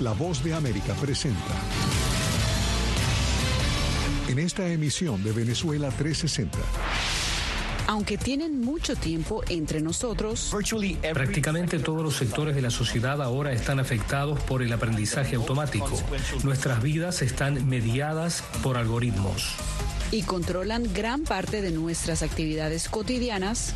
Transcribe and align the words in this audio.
La 0.00 0.12
voz 0.12 0.42
de 0.42 0.54
América 0.54 0.94
presenta. 0.94 1.54
En 4.26 4.38
esta 4.38 4.66
emisión 4.66 5.22
de 5.22 5.32
Venezuela 5.32 5.90
360. 5.90 6.58
Aunque 7.88 8.16
tienen 8.16 8.62
mucho 8.62 8.96
tiempo 8.96 9.42
entre 9.50 9.82
nosotros, 9.82 10.50
prácticamente 11.12 11.78
todos 11.78 12.02
los 12.02 12.16
sectores 12.16 12.54
de 12.54 12.62
la 12.62 12.70
sociedad 12.70 13.20
ahora 13.20 13.52
están 13.52 13.78
afectados 13.78 14.40
por 14.40 14.62
el 14.62 14.72
aprendizaje 14.72 15.36
automático. 15.36 15.92
Nuestras 16.42 16.82
vidas 16.82 17.20
están 17.20 17.68
mediadas 17.68 18.42
por 18.62 18.78
algoritmos. 18.78 19.56
Y 20.10 20.22
controlan 20.22 20.90
gran 20.94 21.24
parte 21.24 21.60
de 21.60 21.70
nuestras 21.70 22.22
actividades 22.22 22.88
cotidianas 22.88 23.74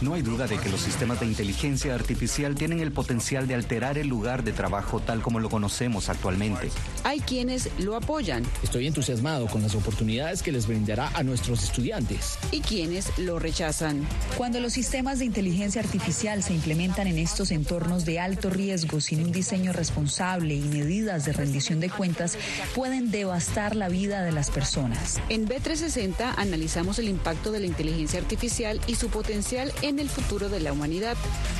no 0.00 0.14
hay 0.14 0.22
duda 0.22 0.46
de 0.46 0.58
que 0.58 0.68
los 0.68 0.80
sistemas 0.80 1.20
de 1.20 1.26
inteligencia 1.26 1.94
artificial 1.94 2.54
tienen 2.54 2.80
el 2.80 2.92
potencial 2.92 3.46
de 3.46 3.54
alterar 3.54 3.98
el 3.98 4.08
lugar 4.08 4.44
de 4.44 4.52
trabajo 4.52 5.00
tal 5.00 5.22
como 5.22 5.40
lo 5.40 5.48
conocemos 5.48 6.08
actualmente. 6.08 6.70
Hay 7.04 7.20
quienes 7.20 7.70
lo 7.78 7.96
apoyan. 7.96 8.44
Estoy 8.62 8.86
entusiasmado 8.86 9.46
con 9.46 9.62
las 9.62 9.74
oportunidades 9.74 10.42
que 10.42 10.52
les 10.52 10.66
brindará 10.66 11.10
a 11.14 11.22
nuestros 11.22 11.62
estudiantes. 11.62 12.38
Y 12.50 12.60
quienes 12.60 13.16
lo 13.18 13.38
rechazan. 13.38 14.06
Cuando 14.36 14.60
los 14.60 14.72
sistemas 14.72 15.18
de 15.18 15.26
inteligencia 15.26 15.80
artificial 15.80 16.42
se 16.42 16.54
implementan 16.54 17.06
en 17.06 17.18
estos 17.18 17.50
entornos 17.50 18.04
de 18.04 18.20
alto 18.20 18.50
riesgo 18.50 19.00
sin 19.00 19.22
un 19.22 19.32
diseño 19.32 19.72
responsable 19.72 20.54
y 20.54 20.62
medidas 20.62 21.24
de 21.24 21.32
rendición 21.32 21.80
de 21.80 21.90
cuentas, 21.90 22.36
pueden 22.74 23.10
devastar 23.10 23.76
la 23.76 23.88
vida 23.88 24.22
de 24.22 24.32
las 24.32 24.50
personas. 24.50 25.20
En 25.28 25.48
B360 25.48 26.34
analizamos 26.36 26.98
el 26.98 27.08
impacto 27.08 27.52
de 27.52 27.60
la 27.60 27.66
inteligencia 27.66 28.20
artificial 28.20 28.80
y 28.86 28.96
su 28.96 29.08
potencial 29.08 29.72
en 29.84 29.98
el 29.98 30.08
futuro 30.08 30.48
de 30.48 30.60
la 30.60 30.72
humanidad, 30.72 31.16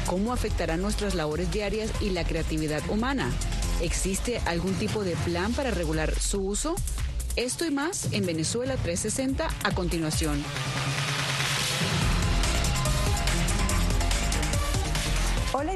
cómo 0.07 0.33
afectará 0.33 0.79
nuestras 0.79 1.15
labores 1.15 1.53
diarias 1.53 1.91
y 2.01 2.11
la 2.11 2.25
creatividad 2.25 2.83
humana. 2.89 3.31
¿Existe 3.83 4.39
algún 4.47 4.73
tipo 4.75 5.05
de 5.05 5.15
plan 5.25 5.53
para 5.53 5.71
regular 5.71 6.19
su 6.19 6.41
uso? 6.41 6.75
Esto 7.37 7.67
y 7.67 7.71
más 7.71 8.13
en 8.13 8.25
Venezuela 8.25 8.77
360 8.77 9.49
a 9.63 9.75
continuación. 9.75 10.43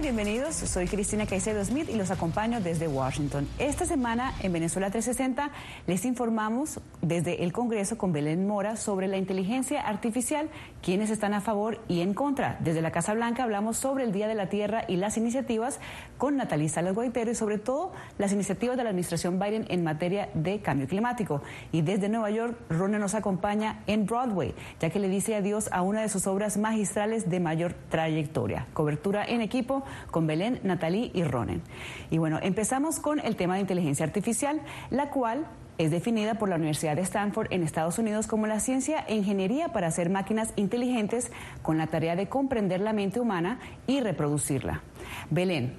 Bienvenidos. 0.09 0.55
Soy 0.55 0.87
Cristina 0.87 1.27
Caicedo 1.27 1.63
Smith 1.63 1.91
y 1.91 1.95
los 1.95 2.11
acompaño 2.11 2.63
desde 2.63 2.89
Washington. 2.89 3.47
Esta 3.59 3.85
semana 3.85 4.33
en 4.41 4.55
Venezuela 4.55 4.91
360 4.91 5.51
les 5.87 6.07
informamos 6.07 6.81
desde 7.03 7.45
el 7.45 7.53
Congreso 7.53 7.99
con 7.99 8.11
Belén 8.11 8.47
Mora 8.47 8.77
sobre 8.77 9.07
la 9.07 9.19
inteligencia 9.19 9.83
artificial, 9.83 10.49
quienes 10.81 11.11
están 11.11 11.35
a 11.35 11.43
favor 11.43 11.83
y 11.89 12.01
en 12.01 12.15
contra. 12.15 12.57
Desde 12.61 12.81
la 12.81 12.91
Casa 12.91 13.13
Blanca 13.13 13.43
hablamos 13.43 13.77
sobre 13.77 14.03
el 14.03 14.13
Día 14.13 14.29
de 14.29 14.35
la 14.35 14.49
Tierra 14.49 14.87
y 14.89 14.97
las 14.97 15.19
iniciativas 15.19 15.79
con 16.17 16.39
Natalie 16.39 16.71
Salas 16.71 16.95
Guaitero 16.95 17.31
y 17.31 17.35
sobre 17.35 17.59
todo 17.59 17.93
las 18.17 18.33
iniciativas 18.33 18.79
de 18.79 18.85
la 18.85 18.91
administración 18.91 19.39
Biden 19.39 19.67
en 19.69 19.85
materia 19.85 20.31
de 20.33 20.61
cambio 20.61 20.89
climático. 20.89 21.43
Y 21.71 21.83
desde 21.83 22.09
Nueva 22.09 22.31
York, 22.31 22.57
Rona 22.71 22.99
nos 22.99 23.15
acompaña 23.15 23.83
en 23.87 24.07
Broadway, 24.07 24.55
ya 24.81 24.89
que 24.89 25.01
le 25.01 25.11
dice 25.11 25.37
adiós 25.37 25.69
a 25.71 25.83
una 25.83 26.01
de 26.01 26.09
sus 26.09 26.27
obras 26.27 26.57
magistrales 26.57 27.29
de 27.29 27.41
mayor 27.41 27.75
trayectoria. 27.91 28.67
Cobertura 28.73 29.27
en 29.27 29.43
equipo 29.43 29.85
con 30.11 30.27
Belén, 30.27 30.61
Natalie 30.63 31.11
y 31.15 31.23
Ronen. 31.23 31.63
Y 32.11 32.19
bueno, 32.19 32.39
empezamos 32.43 33.01
con 33.01 33.21
el 33.21 33.37
tema 33.37 33.55
de 33.55 33.61
inteligencia 33.61 34.05
artificial, 34.05 34.61
la 34.91 35.11
cual 35.11 35.47
es 35.79 35.93
definida 35.93 36.35
por 36.35 36.49
la 36.49 36.57
Universidad 36.57 36.97
de 36.97 37.03
Stanford 37.03 37.47
en 37.51 37.63
Estados 37.63 37.99
Unidos 37.99 38.27
como 38.27 38.47
la 38.47 38.59
ciencia 38.59 39.05
e 39.07 39.15
ingeniería 39.15 39.69
para 39.69 39.87
hacer 39.87 40.11
máquinas 40.11 40.53
inteligentes 40.57 41.31
con 41.63 41.79
la 41.79 41.87
tarea 41.87 42.17
de 42.17 42.29
comprender 42.29 42.81
la 42.81 42.93
mente 42.93 43.21
humana 43.21 43.61
y 43.87 44.01
reproducirla. 44.01 44.83
Belén, 45.31 45.75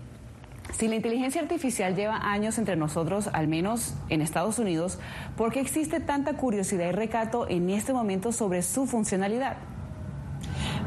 si 0.78 0.88
la 0.88 0.95
inteligencia 0.95 1.42
artificial 1.42 1.95
lleva 1.95 2.31
años 2.31 2.58
entre 2.58 2.78
nosotros, 2.78 3.30
al 3.33 3.48
menos 3.48 3.95
en 4.08 4.22
Estados 4.22 4.59
Unidos, 4.59 5.00
¿por 5.36 5.52
qué 5.52 5.59
existe 5.59 6.00
tanta 6.00 6.38
curiosidad 6.38 6.88
y 6.88 6.92
recato 6.92 7.49
en 7.49 7.70
este 7.70 7.92
momento 7.92 8.32
sobre 8.32 8.61
su 8.61 8.86
funcionalidad? 8.86 9.58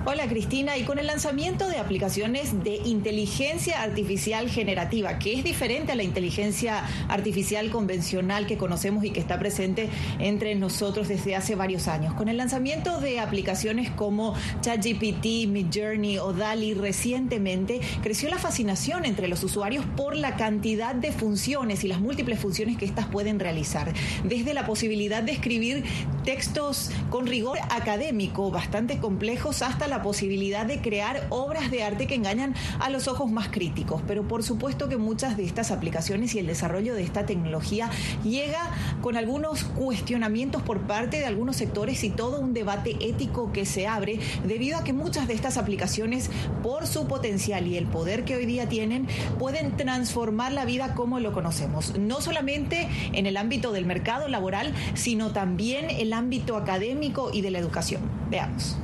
Hola 0.05 0.27
Cristina, 0.27 0.77
y 0.77 0.83
con 0.83 0.99
el 0.99 1.07
lanzamiento 1.07 1.69
de 1.69 1.79
aplicaciones 1.79 2.65
de 2.65 2.75
inteligencia 2.85 3.83
artificial 3.83 4.51
generativa, 4.51 5.21
que 5.21 5.33
es 5.33 5.45
diferente 5.45 5.93
a 5.93 5.95
la 5.95 6.03
inteligencia 6.03 6.85
artificial 7.07 7.71
convencional 7.71 8.49
que 8.49 8.59
conocemos 8.59 9.05
y 9.05 9.11
que 9.11 9.21
está 9.21 9.39
presente 9.39 9.89
entre 10.19 10.57
nosotros 10.57 11.07
desde 11.07 11.37
hace 11.37 11.55
varios 11.55 11.87
años. 11.87 12.15
Con 12.15 12.29
el 12.29 12.37
lanzamiento 12.37 13.01
de 13.01 13.21
aplicaciones 13.21 13.91
como 13.91 14.35
ChatGPT, 14.61 15.47
Midjourney 15.47 16.19
o 16.19 16.33
DALI 16.33 16.75
recientemente, 16.75 17.81
creció 18.03 18.29
la 18.29 18.39
fascinación 18.39 19.05
entre 19.05 19.29
los 19.29 19.45
usuarios 19.45 19.85
por 19.97 20.17
la 20.17 20.35
cantidad 20.35 20.97
de 20.97 21.13
funciones 21.13 21.85
y 21.85 21.89
las 21.89 22.01
múltiples 22.01 22.41
funciones 22.41 22.77
que 22.77 22.87
éstas 22.87 23.07
pueden 23.07 23.39
realizar. 23.39 23.93
Desde 24.25 24.53
la 24.53 24.67
posibilidad 24.67 25.23
de 25.23 25.31
escribir 25.31 25.85
textos 26.25 26.91
con 27.09 27.29
rigor 27.29 27.59
académico 27.71 28.51
bastante 28.51 28.99
complejos 28.99 29.63
hasta 29.63 29.92
la 29.93 30.03
posibilidad 30.03 30.65
de 30.65 30.81
crear 30.81 31.27
obras 31.29 31.71
de 31.71 31.83
arte 31.83 32.07
que 32.07 32.15
engañan 32.15 32.55
a 32.81 32.89
los 32.89 33.09
ojos 33.09 33.31
más 33.31 33.49
críticos. 33.49 34.01
Pero 34.07 34.27
por 34.27 34.43
supuesto 34.43 34.89
que 34.89 34.97
muchas 34.97 35.37
de 35.37 35.45
estas 35.45 35.71
aplicaciones 35.71 36.35
y 36.35 36.39
el 36.39 36.47
desarrollo 36.47 36.95
de 36.95 37.03
esta 37.03 37.27
tecnología 37.27 37.91
llega 38.25 38.71
con 39.03 39.19
algunos 39.19 39.65
cuestionamientos 39.65 40.63
por 40.63 40.81
parte 40.81 41.19
de 41.19 41.27
algunos 41.27 41.57
sectores 41.57 42.03
y 42.05 42.09
todo 42.09 42.41
un 42.41 42.55
debate 42.55 42.97
ético 43.01 43.53
que 43.53 43.67
se 43.67 43.87
abre 43.87 44.19
debido 44.47 44.79
a 44.79 44.85
que 44.85 44.95
muchas 44.95 45.29
de 45.29 45.35
estas 45.35 45.59
aplicaciones, 45.59 46.31
por 46.63 46.87
su 46.87 47.07
potencial 47.07 47.67
y 47.67 47.77
el 47.77 47.87
poder 47.87 48.25
que 48.25 48.37
hoy 48.37 48.47
día 48.47 48.71
tienen, 48.71 49.07
pueden 49.39 49.77
transformar 49.77 50.53
la 50.53 50.65
vida 50.65 50.95
como 50.95 51.21
lo 51.21 51.33
conocemos. 51.33 51.99
No 51.99 52.23
solamente 52.23 52.89
en 53.13 53.27
el 53.27 53.37
ámbito 53.37 53.73
del 53.73 53.85
mercado 53.85 54.29
laboral, 54.29 54.73
sino 54.95 55.33
también 55.33 55.91
el 55.91 56.15
ámbito 56.15 56.57
académico 56.57 57.31
y 57.31 57.43
de 57.43 57.51
la 57.51 57.59
educación. 57.59 58.01
Veamos. 58.31 58.79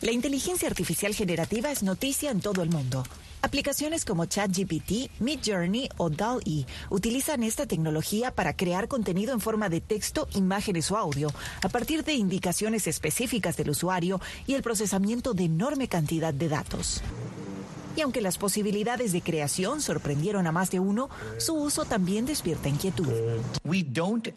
La 0.00 0.12
inteligencia 0.12 0.68
artificial 0.68 1.14
generativa 1.14 1.70
es 1.70 1.82
noticia 1.82 2.30
en 2.30 2.40
todo 2.40 2.62
el 2.62 2.70
mundo. 2.70 3.04
Aplicaciones 3.42 4.04
como 4.04 4.24
ChatGPT, 4.24 5.10
Midjourney 5.20 5.88
o 5.98 6.08
DALL-E 6.08 6.66
utilizan 6.90 7.42
esta 7.42 7.66
tecnología 7.66 8.30
para 8.30 8.56
crear 8.56 8.88
contenido 8.88 9.34
en 9.34 9.40
forma 9.40 9.68
de 9.68 9.80
texto, 9.80 10.28
imágenes 10.34 10.90
o 10.90 10.96
audio 10.96 11.30
a 11.62 11.68
partir 11.68 12.04
de 12.04 12.14
indicaciones 12.14 12.86
específicas 12.86 13.56
del 13.56 13.70
usuario 13.70 14.20
y 14.46 14.54
el 14.54 14.62
procesamiento 14.62 15.34
de 15.34 15.44
enorme 15.44 15.88
cantidad 15.88 16.32
de 16.32 16.48
datos. 16.48 17.02
Y 17.96 18.00
aunque 18.00 18.20
las 18.20 18.38
posibilidades 18.38 19.12
de 19.12 19.22
creación 19.22 19.80
sorprendieron 19.80 20.46
a 20.46 20.52
más 20.52 20.70
de 20.70 20.80
uno, 20.80 21.08
su 21.38 21.54
uso 21.54 21.84
también 21.84 22.26
despierta 22.26 22.68
inquietud. 22.68 23.08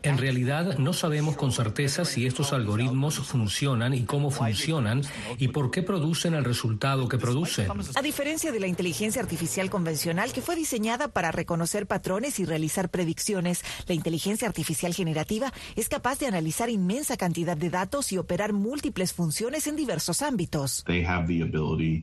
En 0.04 0.18
realidad 0.18 0.78
no 0.78 0.94
sabemos 0.94 1.36
con 1.36 1.52
certeza 1.52 2.06
si 2.06 2.26
estos 2.26 2.54
algoritmos 2.54 3.20
funcionan 3.20 3.94
y 3.94 4.04
cómo 4.04 4.32
funcionan 4.32 5.02
y 5.38 5.50
por 5.50 5.72
qué 5.72 5.84
producen 5.84 6.34
el 6.34 6.44
resultado 6.44 7.08
que 7.08 7.18
producen. 7.18 7.68
A 7.96 8.02
diferencia 8.02 8.52
de 8.52 8.60
la 8.60 8.68
inteligencia 8.68 9.22
artificial 9.22 9.70
convencional 9.70 10.34
que 10.34 10.42
fue 10.42 10.56
diseñada 10.56 11.08
para 11.08 11.32
reconocer 11.32 11.88
patrones 11.88 12.40
y 12.40 12.46
realizar 12.46 12.90
predicciones, 12.90 13.64
la 13.88 13.94
inteligencia 13.94 14.48
artificial 14.48 14.94
generativa 14.94 15.54
es 15.76 15.90
capaz 15.90 16.20
de 16.20 16.28
analizar 16.28 16.70
inmensa 16.70 17.18
cantidad 17.18 17.58
de 17.58 17.70
datos 17.70 18.12
y 18.12 18.18
operar 18.18 18.54
múltiples 18.54 19.14
funciones 19.14 19.68
en 19.68 19.76
diversos 19.76 20.22
ámbitos. 20.22 20.84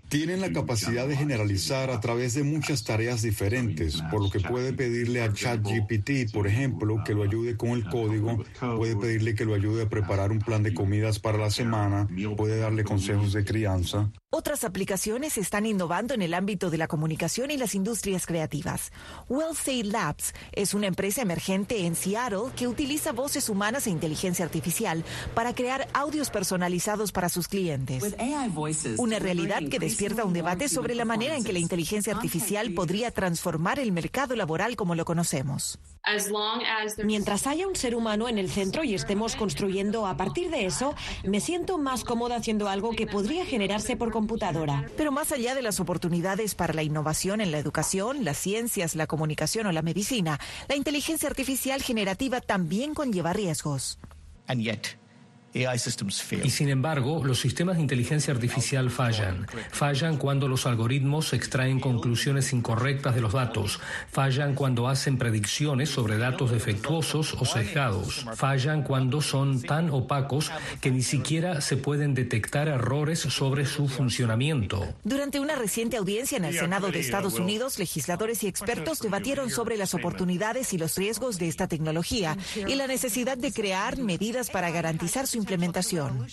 Tienen 0.09 0.41
la 0.41 0.53
capacidad 0.53 1.09
de 1.09 1.16
generar 1.16 1.44
a 1.91 2.00
través 2.00 2.34
de 2.34 2.43
muchas 2.43 2.84
tareas 2.84 3.22
diferentes, 3.22 4.03
por 4.10 4.22
lo 4.22 4.31
que 4.31 4.41
puede 4.41 4.72
pedirle 4.72 5.22
a 5.22 5.32
ChatGPT, 5.32 6.32
por 6.32 6.47
ejemplo, 6.47 7.03
que 7.05 7.15
lo 7.15 7.22
ayude 7.22 7.56
con 7.56 7.71
el 7.71 7.88
código, 7.88 8.43
puede 8.77 8.97
pedirle 8.97 9.34
que 9.34 9.44
lo 9.44 9.54
ayude 9.54 9.84
a 9.84 9.88
preparar 9.88 10.33
un 10.33 10.38
plan 10.38 10.62
de 10.62 10.75
comidas 10.75 11.19
para 11.19 11.38
la 11.38 11.50
semana, 11.50 12.09
puede 12.37 12.59
darle 12.59 12.84
consejos 12.84 13.33
de 13.33 13.44
crianza. 13.44 14.10
Otras 14.37 14.65
aplicaciones 14.65 15.39
están 15.39 15.65
innovando 15.65 16.12
en 16.12 16.21
el 16.21 16.34
ámbito 16.34 16.69
de 16.69 16.77
la 16.77 16.89
comunicación 16.89 17.53
y 17.53 17.56
las 17.56 17.77
industrias 17.77 18.27
creativas. 18.27 18.91
WellSay 19.28 19.84
Labs 19.84 20.34
es 20.51 20.75
una 20.75 20.89
empresa 20.89 21.22
emergente 21.22 21.86
en 21.86 21.95
Seattle 21.95 22.51
que 22.57 22.66
utiliza 22.66 23.13
voces 23.13 23.48
humanas 23.48 23.86
e 23.86 23.91
inteligencia 23.91 24.45
artificial 24.45 25.04
para 25.36 25.54
crear 25.54 25.86
audios 25.92 26.31
personalizados 26.31 27.13
para 27.13 27.28
sus 27.28 27.47
clientes. 27.47 28.03
Una 28.98 29.21
realidad 29.21 29.63
que 29.71 29.78
despierta 29.78 30.25
un 30.25 30.33
debate 30.33 30.69
sobre 30.69 30.97
la 30.97 31.04
manera 31.04 31.36
en 31.36 31.45
que 31.45 31.53
la 31.53 31.60
inteligencia 31.60 32.13
artificial 32.13 32.72
podría 32.72 33.13
transformar 33.13 33.78
el 33.78 33.92
mercado 33.92 34.34
laboral 34.34 34.75
como 34.75 34.97
lo 34.97 35.04
conocemos. 35.04 35.78
Mientras 37.04 37.47
haya 37.47 37.66
un 37.66 37.77
ser 37.77 37.95
humano 37.95 38.28
en 38.28 38.39
el 38.39 38.51
centro 38.51 38.84
y 38.84 38.95
estemos 38.95 39.36
construyendo 39.36 40.07
a 40.07 40.16
partir 40.16 40.51
de 40.51 40.66
eso, 40.66 40.95
me 41.22 41.41
siento 41.41 41.78
más 41.78 42.04
cómoda 42.04 42.36
haciendo 42.36 42.69
algo 42.69 42.91
que 42.91 43.07
podría 43.07 43.47
generarse 43.47 43.97
por 43.97 44.10
computadora. 44.24 44.86
Pero 44.97 45.12
más 45.12 45.32
allá 45.32 45.54
de 45.54 45.60
las 45.60 45.80
oportunidades 45.80 46.54
para 46.54 46.72
la 46.72 46.82
innovación 46.82 47.42
en 47.42 47.53
la 47.53 47.59
educación, 47.59 48.24
las 48.24 48.38
ciencias, 48.38 48.94
la 48.94 49.06
comunicación 49.06 49.66
o 49.66 49.72
la 49.72 49.82
medicina, 49.82 50.41
la 50.66 50.76
inteligencia 50.76 51.28
artificial 51.28 51.82
generativa 51.82 52.41
también 52.41 52.94
conlleva 52.94 53.34
riesgos. 53.34 53.98
Y 55.54 56.51
sin 56.51 56.68
embargo, 56.68 57.24
los 57.24 57.39
sistemas 57.39 57.77
de 57.77 57.83
inteligencia 57.83 58.34
artificial 58.34 58.91
fallan. 58.91 59.47
Fallan 59.71 60.16
cuando 60.16 60.48
los 60.48 60.66
algoritmos 60.66 61.33
extraen 61.33 61.78
conclusiones 61.78 62.53
incorrectas 62.53 63.15
de 63.15 63.21
los 63.21 63.34
datos. 63.34 63.78
Fallan 64.10 64.56
cuando 64.56 64.89
hacen 64.89 65.16
predicciones 65.16 65.91
sobre 65.91 66.18
datos 66.18 66.51
defectuosos 66.51 67.34
o 67.34 67.45
sesgados. 67.45 68.27
Fallan 68.34 68.83
cuando 68.83 69.22
son 69.22 69.62
tan 69.62 69.91
opacos 69.91 70.51
que 70.80 70.91
ni 70.91 71.03
siquiera 71.03 71.60
se 71.60 71.77
pueden 71.77 72.15
detectar 72.15 72.66
errores 72.66 73.21
sobre 73.21 73.65
su 73.65 73.86
funcionamiento. 73.86 74.92
Durante 75.04 75.39
una 75.39 75.54
reciente 75.54 75.97
audiencia 75.97 76.36
en 76.36 76.47
el 76.47 76.59
Senado 76.59 76.91
de 76.91 76.98
Estados 76.98 77.39
Unidos, 77.39 77.78
legisladores 77.78 78.42
y 78.42 78.48
expertos 78.48 78.98
debatieron 78.98 79.50
sobre 79.50 79.77
las 79.77 79.95
oportunidades 79.95 80.72
y 80.72 80.78
los 80.78 80.97
riesgos 80.97 81.39
de 81.39 81.47
esta 81.47 81.68
tecnología 81.68 82.36
y 82.66 82.74
la 82.74 82.89
necesidad 82.89 83.39
de 83.39 83.53
crear 83.53 83.98
medidas 83.98 84.50
para 84.50 84.71
garantizar 84.71 85.28
su 85.28 85.44
implementación. 85.45 86.27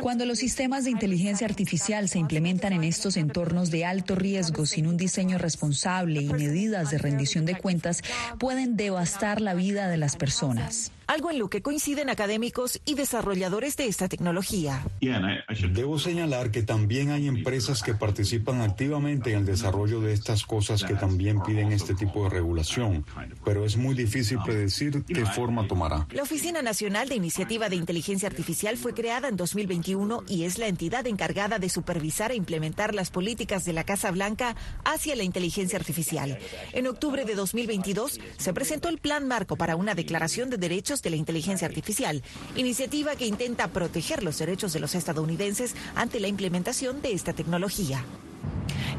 Cuando 0.00 0.24
los 0.24 0.38
sistemas 0.38 0.84
de 0.84 0.90
inteligencia 0.90 1.46
artificial 1.46 2.08
se 2.08 2.18
implementan 2.18 2.72
en 2.72 2.84
estos 2.84 3.16
entornos 3.16 3.70
de 3.70 3.84
alto 3.84 4.14
riesgo 4.14 4.64
sin 4.64 4.86
un 4.86 4.96
diseño 4.96 5.38
responsable 5.38 6.20
y 6.22 6.28
medidas 6.28 6.90
de 6.90 6.98
rendición 6.98 7.44
de 7.44 7.56
cuentas, 7.56 8.02
pueden 8.38 8.76
devastar 8.76 9.40
la 9.40 9.54
vida 9.54 9.88
de 9.88 9.96
las 9.96 10.16
personas 10.16 10.92
algo 11.06 11.30
en 11.30 11.38
lo 11.38 11.48
que 11.48 11.62
coinciden 11.62 12.10
académicos 12.10 12.80
y 12.84 12.94
desarrolladores 12.94 13.76
de 13.76 13.86
esta 13.86 14.08
tecnología. 14.08 14.84
Debo 15.72 15.98
señalar 15.98 16.50
que 16.50 16.62
también 16.62 17.10
hay 17.10 17.28
empresas 17.28 17.82
que 17.82 17.94
participan 17.94 18.60
activamente 18.60 19.32
en 19.32 19.38
el 19.40 19.46
desarrollo 19.46 20.00
de 20.00 20.12
estas 20.12 20.44
cosas 20.44 20.82
que 20.84 20.94
también 20.94 21.42
piden 21.42 21.72
este 21.72 21.94
tipo 21.94 22.24
de 22.24 22.30
regulación, 22.30 23.04
pero 23.44 23.64
es 23.64 23.76
muy 23.76 23.94
difícil 23.94 24.38
predecir 24.44 25.04
qué 25.04 25.24
forma 25.26 25.66
tomará. 25.66 26.06
La 26.10 26.22
Oficina 26.22 26.62
Nacional 26.62 27.08
de 27.08 27.16
Iniciativa 27.16 27.68
de 27.68 27.76
Inteligencia 27.76 28.28
Artificial 28.28 28.76
fue 28.76 28.94
creada 28.94 29.28
en 29.28 29.36
2021 29.36 30.24
y 30.28 30.44
es 30.44 30.58
la 30.58 30.66
entidad 30.66 31.06
encargada 31.06 31.58
de 31.58 31.68
supervisar 31.68 32.32
e 32.32 32.36
implementar 32.36 32.94
las 32.94 33.10
políticas 33.10 33.64
de 33.64 33.72
la 33.72 33.84
Casa 33.84 34.10
Blanca 34.10 34.56
hacia 34.84 35.16
la 35.16 35.22
inteligencia 35.22 35.78
artificial. 35.78 36.38
En 36.72 36.86
octubre 36.86 37.24
de 37.24 37.34
2022 37.34 38.20
se 38.36 38.52
presentó 38.52 38.88
el 38.88 38.98
Plan 38.98 39.26
Marco 39.28 39.56
para 39.56 39.76
una 39.76 39.94
declaración 39.94 40.50
de 40.50 40.56
derechos 40.56 40.95
de 41.02 41.10
la 41.10 41.16
inteligencia 41.16 41.66
artificial, 41.66 42.22
iniciativa 42.54 43.16
que 43.16 43.26
intenta 43.26 43.68
proteger 43.68 44.22
los 44.22 44.38
derechos 44.38 44.72
de 44.72 44.80
los 44.80 44.94
estadounidenses 44.94 45.74
ante 45.94 46.20
la 46.20 46.28
implementación 46.28 47.02
de 47.02 47.12
esta 47.12 47.32
tecnología. 47.32 48.04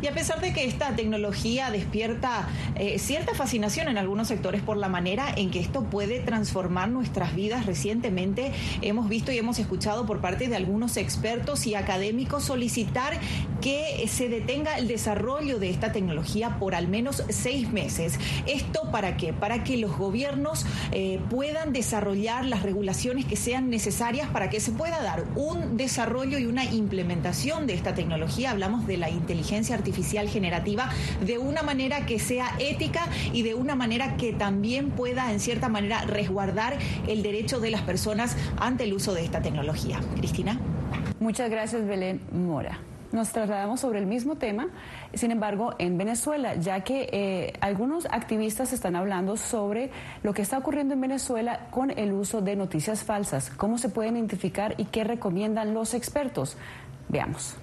Y 0.01 0.07
a 0.07 0.13
pesar 0.13 0.41
de 0.41 0.53
que 0.53 0.65
esta 0.65 0.95
tecnología 0.95 1.71
despierta 1.71 2.47
eh, 2.75 2.99
cierta 2.99 3.33
fascinación 3.33 3.87
en 3.87 3.97
algunos 3.97 4.27
sectores 4.27 4.61
por 4.61 4.77
la 4.77 4.89
manera 4.89 5.27
en 5.35 5.51
que 5.51 5.59
esto 5.59 5.83
puede 5.83 6.19
transformar 6.19 6.89
nuestras 6.89 7.35
vidas, 7.35 7.65
recientemente 7.65 8.51
hemos 8.81 9.09
visto 9.09 9.31
y 9.31 9.37
hemos 9.37 9.59
escuchado 9.59 10.05
por 10.05 10.21
parte 10.21 10.47
de 10.47 10.55
algunos 10.55 10.97
expertos 10.97 11.65
y 11.67 11.75
académicos 11.75 12.45
solicitar 12.45 13.13
que 13.61 14.07
se 14.07 14.29
detenga 14.29 14.77
el 14.77 14.87
desarrollo 14.87 15.59
de 15.59 15.69
esta 15.69 15.91
tecnología 15.91 16.57
por 16.59 16.75
al 16.75 16.87
menos 16.87 17.23
seis 17.29 17.71
meses. 17.71 18.19
¿Esto 18.45 18.91
para 18.91 19.17
qué? 19.17 19.33
Para 19.33 19.63
que 19.63 19.77
los 19.77 19.97
gobiernos 19.97 20.65
eh, 20.91 21.19
puedan 21.29 21.73
desarrollar 21.73 22.45
las 22.45 22.63
regulaciones 22.63 23.25
que 23.25 23.35
sean 23.35 23.69
necesarias 23.69 24.29
para 24.29 24.49
que 24.49 24.59
se 24.59 24.71
pueda 24.71 25.01
dar 25.01 25.25
un 25.35 25.77
desarrollo 25.77 26.37
y 26.37 26.45
una 26.45 26.65
implementación 26.65 27.67
de 27.67 27.73
esta 27.73 27.93
tecnología. 27.93 28.51
Hablamos 28.51 28.87
de 28.87 28.97
la 28.97 29.09
inteligencia 29.09 29.66
artificial 29.73 30.29
generativa 30.29 30.89
de 31.25 31.37
una 31.37 31.63
manera 31.63 32.05
que 32.05 32.19
sea 32.19 32.55
ética 32.59 33.07
y 33.33 33.43
de 33.43 33.53
una 33.55 33.75
manera 33.75 34.17
que 34.17 34.33
también 34.33 34.91
pueda, 34.91 35.31
en 35.31 35.39
cierta 35.39 35.69
manera, 35.69 36.01
resguardar 36.01 36.77
el 37.07 37.23
derecho 37.23 37.59
de 37.59 37.71
las 37.71 37.81
personas 37.81 38.35
ante 38.59 38.83
el 38.83 38.93
uso 38.93 39.13
de 39.13 39.23
esta 39.23 39.41
tecnología. 39.41 39.99
Cristina. 40.15 40.59
Muchas 41.19 41.49
gracias, 41.49 41.85
Belén 41.85 42.21
Mora. 42.31 42.79
Nos 43.11 43.31
trasladamos 43.31 43.79
sobre 43.79 43.99
el 43.99 44.05
mismo 44.05 44.35
tema, 44.35 44.67
sin 45.13 45.31
embargo, 45.31 45.73
en 45.79 45.97
Venezuela, 45.97 46.55
ya 46.55 46.81
que 46.81 47.07
eh, 47.11 47.53
algunos 47.61 48.05
activistas 48.05 48.73
están 48.73 48.97
hablando 48.97 49.37
sobre 49.37 49.91
lo 50.23 50.33
que 50.33 50.41
está 50.41 50.57
ocurriendo 50.57 50.93
en 50.93 51.01
Venezuela 51.01 51.67
con 51.71 51.91
el 51.91 52.11
uso 52.11 52.41
de 52.41 52.57
noticias 52.57 53.03
falsas, 53.03 53.49
cómo 53.49 53.77
se 53.77 53.89
pueden 53.89 54.17
identificar 54.17 54.75
y 54.77 54.85
qué 54.85 55.05
recomiendan 55.05 55.73
los 55.73 55.93
expertos. 55.93 56.57
Veamos. 57.07 57.55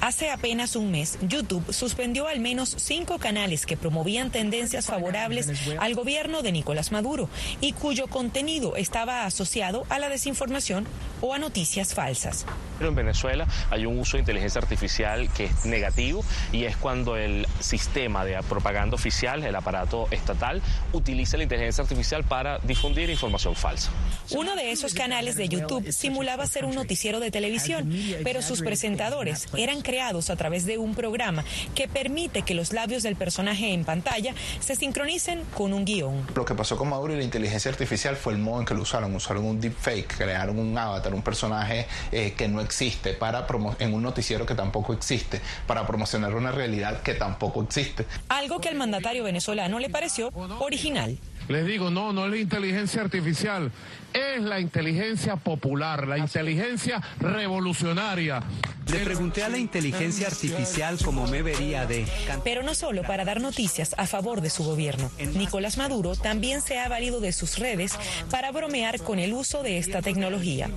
Hace 0.00 0.30
apenas 0.30 0.76
un 0.76 0.90
mes, 0.90 1.18
YouTube 1.22 1.72
suspendió 1.72 2.28
al 2.28 2.38
menos 2.38 2.74
cinco 2.78 3.18
canales 3.18 3.66
que 3.66 3.76
promovían 3.76 4.30
tendencias 4.30 4.86
favorables 4.86 5.50
al 5.78 5.94
gobierno 5.94 6.42
de 6.42 6.52
Nicolás 6.52 6.92
Maduro 6.92 7.28
y 7.60 7.72
cuyo 7.72 8.06
contenido 8.06 8.76
estaba 8.76 9.24
asociado 9.24 9.84
a 9.88 9.98
la 9.98 10.08
desinformación 10.08 10.86
o 11.22 11.34
a 11.34 11.38
noticias 11.38 11.94
falsas. 11.94 12.44
En 12.78 12.94
Venezuela 12.94 13.46
hay 13.70 13.86
un 13.86 13.98
uso 13.98 14.16
de 14.16 14.20
inteligencia 14.20 14.60
artificial 14.60 15.32
que 15.32 15.46
es 15.46 15.64
negativo 15.64 16.22
y 16.52 16.64
es 16.64 16.76
cuando 16.76 17.16
el 17.16 17.46
sistema 17.60 18.24
de 18.24 18.40
propaganda 18.42 18.94
oficial, 18.94 19.42
el 19.44 19.56
aparato 19.56 20.08
estatal, 20.10 20.62
utiliza 20.92 21.36
la 21.36 21.44
inteligencia 21.44 21.82
artificial 21.82 22.22
para 22.22 22.58
difundir 22.58 23.08
información 23.08 23.56
falsa. 23.56 23.90
Uno 24.30 24.56
de 24.56 24.72
esos 24.72 24.94
canales 24.94 25.36
de 25.36 25.48
YouTube 25.48 25.92
simulaba 25.92 26.46
ser 26.46 26.64
un 26.64 26.74
noticiero 26.74 27.20
de 27.20 27.30
televisión, 27.30 27.90
pero 28.24 28.42
sus 28.42 28.60
presentadores 28.60 29.46
eran 29.56 29.82
creados 29.82 30.30
a 30.30 30.36
través 30.36 30.66
de 30.66 30.78
un 30.78 30.94
programa 30.94 31.44
que 31.74 31.88
permite 31.88 32.42
que 32.42 32.54
los 32.54 32.72
labios 32.72 33.02
del 33.02 33.16
personaje 33.16 33.72
en 33.72 33.84
pantalla 33.84 34.34
se 34.60 34.76
sincronicen 34.76 35.42
con 35.54 35.72
un 35.72 35.84
guion. 35.84 36.26
Lo 36.34 36.44
que 36.44 36.54
pasó 36.54 36.76
con 36.76 36.88
Maduro 36.88 37.14
y 37.14 37.16
la 37.16 37.24
inteligencia 37.24 37.70
artificial 37.70 38.16
fue 38.16 38.32
el 38.32 38.38
modo 38.38 38.60
en 38.60 38.66
que 38.66 38.74
lo 38.74 38.82
usaron. 38.82 39.14
Usaron 39.14 39.44
un 39.44 39.60
deepfake, 39.60 40.16
crearon 40.18 40.58
un 40.58 40.76
avatar, 40.76 41.14
un 41.14 41.22
personaje 41.22 41.86
eh, 42.12 42.34
que 42.36 42.48
no 42.48 42.60
existe, 42.60 43.12
para 43.14 43.46
en 43.78 43.94
un 43.94 44.02
noticiero 44.02 44.44
que 44.44 44.54
tampoco 44.54 44.92
existe, 44.92 45.40
para 45.66 45.86
promocionar 45.86 46.34
una 46.34 46.52
realidad 46.52 47.02
que 47.02 47.14
tampoco 47.14 47.62
existe. 47.62 48.04
Algo 48.28 48.60
que 48.60 48.68
al 48.68 48.74
mandatario 48.74 49.24
venezolano 49.24 49.78
le 49.78 49.88
pareció 49.88 50.30
original. 50.58 51.18
Les 51.48 51.64
digo, 51.64 51.90
no, 51.90 52.12
no 52.12 52.24
es 52.24 52.30
la 52.32 52.38
inteligencia 52.38 53.02
artificial, 53.02 53.70
es 54.12 54.42
la 54.42 54.58
inteligencia 54.58 55.36
popular, 55.36 56.08
la 56.08 56.18
inteligencia 56.18 57.00
revolucionaria. 57.20 58.42
Le 58.90 58.98
pregunté 59.00 59.44
a 59.44 59.48
la 59.48 59.58
inteligencia 59.58 60.26
artificial 60.26 60.98
cómo 61.04 61.26
me 61.26 61.42
vería 61.42 61.86
de... 61.86 62.06
Pero 62.42 62.62
no 62.62 62.74
solo 62.74 63.02
para 63.02 63.24
dar 63.24 63.40
noticias 63.40 63.94
a 63.96 64.06
favor 64.06 64.40
de 64.40 64.50
su 64.50 64.64
gobierno. 64.64 65.10
Nicolás 65.34 65.76
Maduro 65.76 66.14
también 66.14 66.62
se 66.62 66.78
ha 66.78 66.88
valido 66.88 67.20
de 67.20 67.32
sus 67.32 67.58
redes 67.58 67.98
para 68.30 68.50
bromear 68.50 69.00
con 69.00 69.18
el 69.18 69.32
uso 69.32 69.62
de 69.62 69.78
esta 69.78 70.02
tecnología. 70.02 70.68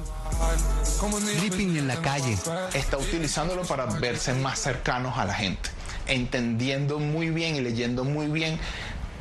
Flipping 1.40 1.78
en 1.78 1.88
la 1.88 2.02
calle. 2.02 2.36
Está 2.74 2.98
utilizándolo 2.98 3.64
para 3.64 3.86
verse 3.86 4.34
más 4.34 4.60
cercanos 4.60 5.18
a 5.18 5.26
la 5.26 5.34
gente, 5.34 5.70
entendiendo 6.08 7.00
muy 7.00 7.30
bien 7.30 7.56
y 7.56 7.62
leyendo 7.62 8.04
muy 8.04 8.28
bien 8.28 8.60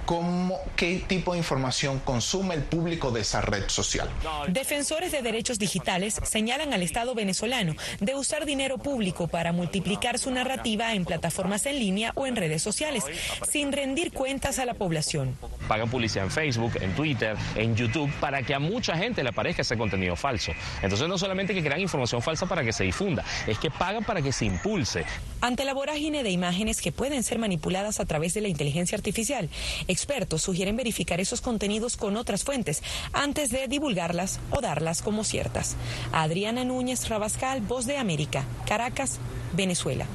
cómo, 0.09 0.59
qué 0.75 1.05
tipo 1.07 1.33
de 1.33 1.39
información 1.39 1.99
consume 1.99 2.55
el 2.55 2.63
público 2.63 3.11
de 3.11 3.21
esa 3.21 3.43
red 3.43 3.69
social. 3.69 4.09
Defensores 4.49 5.13
de 5.13 5.21
derechos 5.21 5.59
digitales 5.59 6.19
señalan 6.25 6.73
al 6.73 6.81
Estado 6.83 7.15
venezolano 7.15 7.75
de 8.01 8.15
usar 8.15 8.47
dinero 8.47 8.79
público 8.79 9.29
para 9.29 9.53
multiplicar 9.53 10.19
su 10.19 10.31
narrativa 10.31 10.95
en 10.95 11.05
plataformas 11.05 11.67
en 11.67 11.79
línea 11.79 12.13
o 12.15 12.27
en 12.27 12.37
redes 12.37 12.63
sociales, 12.63 13.05
sin 13.51 13.71
rendir 13.71 14.11
cuentas 14.11 14.59
a 14.59 14.65
la 14.65 14.73
población. 14.73 15.37
Pagan 15.69 15.91
publicidad 15.91 16.25
en 16.25 16.31
Facebook, 16.31 16.73
en 16.81 16.95
Twitter, 16.95 17.37
en 17.55 17.77
YouTube, 17.77 18.11
para 18.19 18.43
que 18.43 18.55
a 18.55 18.59
mucha 18.59 18.97
gente 18.97 19.23
le 19.23 19.29
aparezca 19.29 19.61
ese 19.61 19.77
contenido 19.77 20.17
falso. 20.17 20.53
Entonces 20.81 21.07
no 21.07 21.19
solamente 21.19 21.53
que 21.53 21.63
crean 21.63 21.83
información 21.83 22.23
falsa 22.23 22.47
para 22.47 22.65
que 22.65 22.73
se 22.73 22.85
difunda, 22.85 23.27
es 23.47 23.59
que 23.59 23.71
pagan 23.71 24.05
para 24.05 24.23
que 24.23 24.33
se 24.33 24.47
impulse. 24.47 25.05
Ante 25.43 25.67
la 25.67 25.75
vorágine 25.75 26.23
de 26.23 26.31
imágenes 26.31 26.81
que 26.81 26.93
pueden 26.93 27.23
ser 27.23 27.39
manipuladas 27.39 28.01
a 28.01 28.07
través 28.07 28.33
de 28.33 28.41
la 28.41 28.49
inteligencia 28.49 28.97
artificial, 28.97 29.51
expertos 29.99 30.43
sugieren 30.43 30.77
verificar 30.77 31.21
esos 31.21 31.41
contenidos 31.41 31.97
con 31.97 32.17
otras 32.17 32.45
fuentes 32.45 32.83
antes 33.13 33.51
de 33.51 33.67
divulgarlas 33.67 34.39
o 34.51 34.61
darlas 34.61 35.03
como 35.03 35.25
ciertas. 35.25 35.77
Adriana 36.13 36.65
Núñez 36.65 37.09
Rabascal, 37.09 37.61
Voz 37.61 37.87
de 37.87 37.97
América, 37.97 38.45
Caracas, 38.67 39.19
Venezuela. 39.55 40.07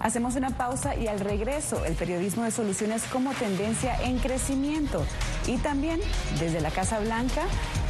Hacemos 0.00 0.34
una 0.34 0.56
pausa 0.56 0.96
y 0.96 1.06
al 1.06 1.20
regreso 1.20 1.84
el 1.84 1.94
periodismo 1.94 2.42
de 2.42 2.50
soluciones 2.50 3.02
como 3.04 3.32
tendencia 3.34 3.94
en 4.02 4.18
crecimiento. 4.18 5.04
Y 5.46 5.58
también 5.58 6.00
desde 6.40 6.60
la 6.60 6.70
Casa 6.70 6.98
Blanca 6.98 7.42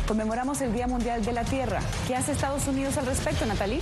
conmemoramos 0.07 0.61
el 0.61 0.75
Día 0.75 0.87
Mundial 0.87 1.25
de 1.25 1.33
la 1.33 1.45
Tierra. 1.45 1.81
¿Qué 2.07 2.15
hace 2.15 2.33
Estados 2.33 2.67
Unidos 2.67 2.99
al 2.99 3.07
respecto, 3.07 3.47
Natalie? 3.47 3.81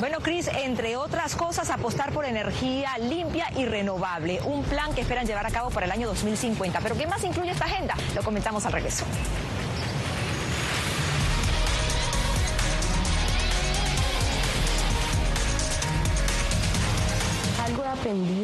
Bueno, 0.00 0.18
Cris, 0.20 0.48
entre 0.48 0.96
otras 0.96 1.36
cosas, 1.36 1.70
apostar 1.70 2.12
por 2.12 2.24
energía 2.24 2.90
limpia 2.98 3.46
y 3.56 3.64
renovable, 3.64 4.40
un 4.44 4.62
plan 4.64 4.92
que 4.94 5.00
esperan 5.00 5.26
llevar 5.26 5.46
a 5.46 5.50
cabo 5.50 5.70
para 5.70 5.86
el 5.86 5.92
año 5.92 6.08
2050. 6.08 6.80
Pero 6.80 6.96
¿qué 6.96 7.06
más 7.06 7.22
incluye 7.24 7.50
esta 7.50 7.64
agenda? 7.66 7.94
Lo 8.14 8.22
comentamos 8.22 8.66
al 8.66 8.72
regreso. 8.72 9.04
aprendido 18.04 18.43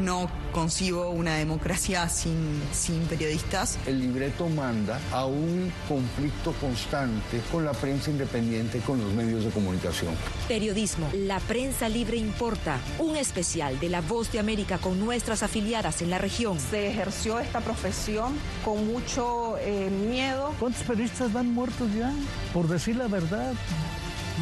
no 0.00 0.30
concibo 0.52 1.10
una 1.10 1.36
democracia 1.36 2.08
sin, 2.08 2.60
sin 2.72 3.00
periodistas. 3.02 3.78
El 3.86 4.00
libreto 4.00 4.48
manda 4.48 5.00
a 5.12 5.26
un 5.26 5.72
conflicto 5.88 6.52
constante 6.60 7.40
con 7.52 7.64
la 7.64 7.72
prensa 7.72 8.10
independiente, 8.10 8.80
con 8.80 9.00
los 9.00 9.12
medios 9.12 9.44
de 9.44 9.50
comunicación. 9.50 10.14
Periodismo, 10.48 11.08
la 11.12 11.38
prensa 11.40 11.88
libre 11.88 12.16
importa. 12.16 12.78
Un 12.98 13.16
especial 13.16 13.78
de 13.78 13.88
La 13.88 14.00
Voz 14.00 14.32
de 14.32 14.38
América 14.38 14.78
con 14.78 14.98
nuestras 14.98 15.42
afiliadas 15.42 16.02
en 16.02 16.10
la 16.10 16.18
región. 16.18 16.58
Se 16.58 16.88
ejerció 16.88 17.38
esta 17.38 17.60
profesión 17.60 18.34
con 18.64 18.86
mucho 18.86 19.56
eh, 19.58 19.90
miedo. 19.90 20.54
¿Cuántos 20.58 20.82
periodistas 20.82 21.32
van 21.32 21.52
muertos 21.52 21.88
ya 21.94 22.12
por 22.52 22.68
decir 22.68 22.96
la 22.96 23.08
verdad? 23.08 23.52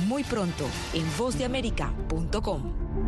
Muy 0.07 0.23
pronto 0.25 0.65
en 0.95 1.05
vozdeamerica.com. 1.19 3.08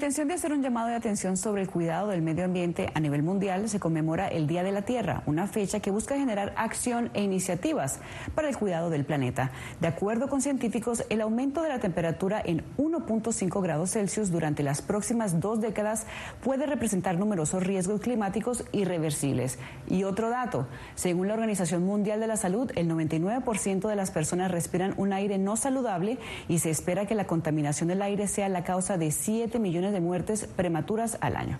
Intención 0.00 0.28
de 0.28 0.34
hacer 0.34 0.54
un 0.54 0.62
llamado 0.62 0.88
de 0.88 0.94
atención 0.94 1.36
sobre 1.36 1.60
el 1.60 1.68
cuidado 1.68 2.08
del 2.08 2.22
medio 2.22 2.46
ambiente 2.46 2.90
a 2.94 3.00
nivel 3.00 3.22
mundial, 3.22 3.68
se 3.68 3.78
conmemora 3.78 4.28
el 4.28 4.46
Día 4.46 4.62
de 4.62 4.72
la 4.72 4.80
Tierra, 4.80 5.22
una 5.26 5.46
fecha 5.46 5.80
que 5.80 5.90
busca 5.90 6.16
generar 6.16 6.54
acción 6.56 7.10
e 7.12 7.22
iniciativas 7.22 7.98
para 8.34 8.48
el 8.48 8.56
cuidado 8.56 8.88
del 8.88 9.04
planeta. 9.04 9.50
De 9.78 9.88
acuerdo 9.88 10.28
con 10.28 10.40
científicos, 10.40 11.04
el 11.10 11.20
aumento 11.20 11.60
de 11.60 11.68
la 11.68 11.80
temperatura 11.80 12.40
en 12.42 12.64
1.5 12.78 13.62
grados 13.62 13.90
Celsius 13.90 14.30
durante 14.30 14.62
las 14.62 14.80
próximas 14.80 15.38
dos 15.38 15.60
décadas 15.60 16.06
puede 16.42 16.64
representar 16.64 17.18
numerosos 17.18 17.62
riesgos 17.62 18.00
climáticos 18.00 18.64
irreversibles. 18.72 19.58
Y 19.86 20.04
otro 20.04 20.30
dato, 20.30 20.66
según 20.94 21.28
la 21.28 21.34
Organización 21.34 21.84
Mundial 21.84 22.20
de 22.20 22.26
la 22.26 22.38
Salud, 22.38 22.72
el 22.74 22.88
99% 22.88 23.86
de 23.86 23.96
las 23.96 24.10
personas 24.10 24.50
respiran 24.50 24.94
un 24.96 25.12
aire 25.12 25.36
no 25.36 25.58
saludable 25.58 26.16
y 26.48 26.60
se 26.60 26.70
espera 26.70 27.04
que 27.04 27.14
la 27.14 27.26
contaminación 27.26 27.90
del 27.90 28.00
aire 28.00 28.28
sea 28.28 28.48
la 28.48 28.64
causa 28.64 28.96
de 28.96 29.10
7 29.10 29.58
millones 29.58 29.89
de 29.92 30.00
muertes 30.00 30.46
prematuras 30.56 31.18
al 31.20 31.36
año. 31.36 31.58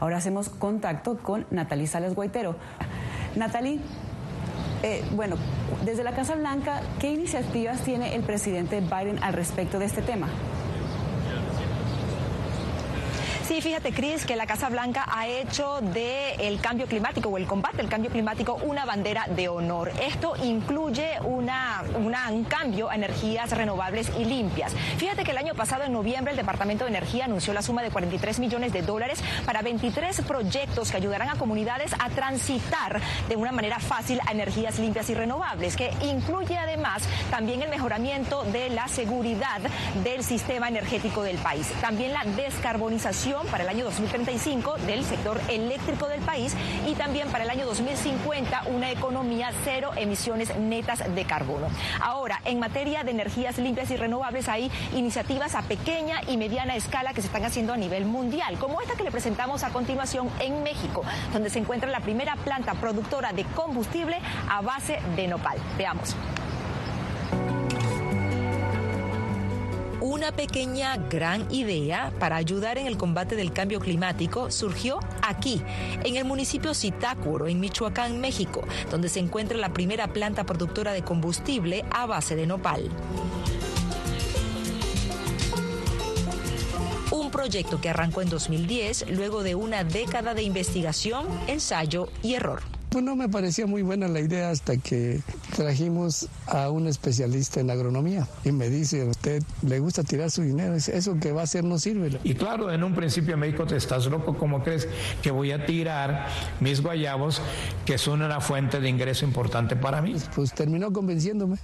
Ahora 0.00 0.16
hacemos 0.16 0.48
contacto 0.48 1.18
con 1.18 1.46
Natalie 1.50 1.86
Salas 1.86 2.14
Guaitero. 2.14 2.56
Natalie, 3.36 3.80
eh, 4.82 5.04
bueno, 5.12 5.36
desde 5.84 6.04
la 6.04 6.12
Casa 6.12 6.34
Blanca, 6.34 6.80
¿qué 7.00 7.12
iniciativas 7.12 7.80
tiene 7.82 8.14
el 8.14 8.22
presidente 8.22 8.80
Biden 8.80 9.22
al 9.22 9.32
respecto 9.32 9.78
de 9.78 9.86
este 9.86 10.02
tema? 10.02 10.28
Sí, 13.46 13.60
fíjate, 13.60 13.92
Cris, 13.92 14.24
que 14.24 14.36
la 14.36 14.46
Casa 14.46 14.70
Blanca 14.70 15.04
ha 15.06 15.28
hecho 15.28 15.82
del 15.82 16.58
cambio 16.62 16.86
climático 16.86 17.28
o 17.28 17.36
el 17.36 17.46
combate 17.46 17.82
al 17.82 17.90
cambio 17.90 18.10
climático 18.10 18.54
una 18.62 18.86
bandera 18.86 19.26
de 19.28 19.48
honor. 19.48 19.92
Esto 20.00 20.32
incluye 20.42 21.18
una, 21.22 21.84
un 21.94 22.44
cambio 22.44 22.88
a 22.88 22.94
energías 22.94 23.50
renovables 23.50 24.10
y 24.18 24.24
limpias. 24.24 24.72
Fíjate 24.96 25.24
que 25.24 25.32
el 25.32 25.36
año 25.36 25.54
pasado, 25.54 25.84
en 25.84 25.92
noviembre, 25.92 26.30
el 26.30 26.38
Departamento 26.38 26.84
de 26.84 26.90
Energía 26.90 27.26
anunció 27.26 27.52
la 27.52 27.60
suma 27.60 27.82
de 27.82 27.90
43 27.90 28.38
millones 28.38 28.72
de 28.72 28.80
dólares 28.80 29.22
para 29.44 29.60
23 29.60 30.22
proyectos 30.22 30.90
que 30.90 30.96
ayudarán 30.96 31.28
a 31.28 31.36
comunidades 31.36 31.92
a 31.98 32.08
transitar 32.08 32.98
de 33.28 33.36
una 33.36 33.52
manera 33.52 33.78
fácil 33.78 34.20
a 34.26 34.32
energías 34.32 34.78
limpias 34.78 35.10
y 35.10 35.14
renovables, 35.14 35.76
que 35.76 35.92
incluye 36.00 36.56
además 36.56 37.02
también 37.30 37.60
el 37.60 37.68
mejoramiento 37.68 38.42
de 38.44 38.70
la 38.70 38.88
seguridad 38.88 39.60
del 40.02 40.24
sistema 40.24 40.68
energético 40.68 41.22
del 41.22 41.36
país. 41.36 41.70
También 41.82 42.14
la 42.14 42.24
descarbonización 42.24 43.33
para 43.50 43.64
el 43.64 43.68
año 43.68 43.84
2035 43.84 44.76
del 44.86 45.04
sector 45.04 45.40
eléctrico 45.48 46.08
del 46.08 46.20
país 46.20 46.54
y 46.86 46.94
también 46.94 47.28
para 47.30 47.44
el 47.44 47.50
año 47.50 47.66
2050 47.66 48.62
una 48.66 48.90
economía 48.90 49.50
cero 49.64 49.90
emisiones 49.96 50.56
netas 50.56 51.02
de 51.14 51.24
carbono. 51.24 51.66
Ahora, 52.00 52.40
en 52.44 52.60
materia 52.60 53.02
de 53.02 53.10
energías 53.10 53.58
limpias 53.58 53.90
y 53.90 53.96
renovables 53.96 54.48
hay 54.48 54.70
iniciativas 54.94 55.54
a 55.54 55.62
pequeña 55.62 56.20
y 56.28 56.36
mediana 56.36 56.76
escala 56.76 57.12
que 57.12 57.20
se 57.20 57.26
están 57.26 57.44
haciendo 57.44 57.72
a 57.72 57.76
nivel 57.76 58.04
mundial, 58.04 58.56
como 58.58 58.80
esta 58.80 58.94
que 58.94 59.04
le 59.04 59.10
presentamos 59.10 59.64
a 59.64 59.70
continuación 59.70 60.30
en 60.40 60.62
México, 60.62 61.02
donde 61.32 61.50
se 61.50 61.58
encuentra 61.58 61.90
la 61.90 62.00
primera 62.00 62.36
planta 62.36 62.74
productora 62.74 63.32
de 63.32 63.44
combustible 63.44 64.18
a 64.48 64.60
base 64.60 65.00
de 65.16 65.26
nopal. 65.26 65.58
Veamos. 65.76 66.14
Una 70.04 70.32
pequeña 70.32 70.98
gran 70.98 71.50
idea 71.50 72.12
para 72.18 72.36
ayudar 72.36 72.76
en 72.76 72.86
el 72.86 72.98
combate 72.98 73.36
del 73.36 73.54
cambio 73.54 73.80
climático 73.80 74.50
surgió 74.50 75.00
aquí, 75.22 75.62
en 76.04 76.16
el 76.16 76.26
municipio 76.26 76.74
Zitácuaro, 76.74 77.46
en 77.46 77.58
Michoacán, 77.58 78.20
México, 78.20 78.66
donde 78.90 79.08
se 79.08 79.20
encuentra 79.20 79.56
la 79.56 79.72
primera 79.72 80.12
planta 80.12 80.44
productora 80.44 80.92
de 80.92 81.02
combustible 81.02 81.86
a 81.90 82.04
base 82.04 82.36
de 82.36 82.46
nopal. 82.46 82.90
Un 87.10 87.30
proyecto 87.30 87.80
que 87.80 87.88
arrancó 87.88 88.20
en 88.20 88.28
2010 88.28 89.06
luego 89.08 89.42
de 89.42 89.54
una 89.54 89.84
década 89.84 90.34
de 90.34 90.42
investigación, 90.42 91.26
ensayo 91.46 92.10
y 92.22 92.34
error. 92.34 92.60
No 93.02 93.16
me 93.16 93.30
parecía 93.30 93.66
muy 93.66 93.80
buena 93.80 94.06
la 94.06 94.20
idea 94.20 94.50
hasta 94.50 94.76
que 94.76 95.22
trajimos 95.54 96.28
a 96.46 96.68
un 96.70 96.86
especialista 96.88 97.60
en 97.60 97.70
agronomía 97.70 98.26
y 98.44 98.52
me 98.52 98.68
dice, 98.68 99.04
usted 99.04 99.42
le 99.62 99.78
gusta 99.78 100.02
tirar 100.02 100.30
su 100.30 100.42
dinero, 100.42 100.74
eso 100.74 101.16
que 101.20 101.32
va 101.32 101.42
a 101.42 101.44
hacer 101.44 101.64
no 101.64 101.78
sirve. 101.78 102.18
Y 102.24 102.34
claro, 102.34 102.70
en 102.70 102.82
un 102.82 102.94
principio 102.94 103.36
me 103.36 103.46
dijo, 103.46 103.64
te 103.64 103.76
estás 103.76 104.06
loco, 104.06 104.36
¿cómo 104.36 104.62
crees 104.62 104.88
que 105.22 105.30
voy 105.30 105.52
a 105.52 105.64
tirar 105.64 106.26
mis 106.60 106.82
guayabos, 106.82 107.40
que 107.86 107.98
son 107.98 108.22
una 108.22 108.40
fuente 108.40 108.80
de 108.80 108.88
ingreso 108.88 109.24
importante 109.24 109.76
para 109.76 110.02
mí? 110.02 110.16
Pues 110.34 110.52
terminó 110.52 110.92
convenciéndome. 110.92 111.56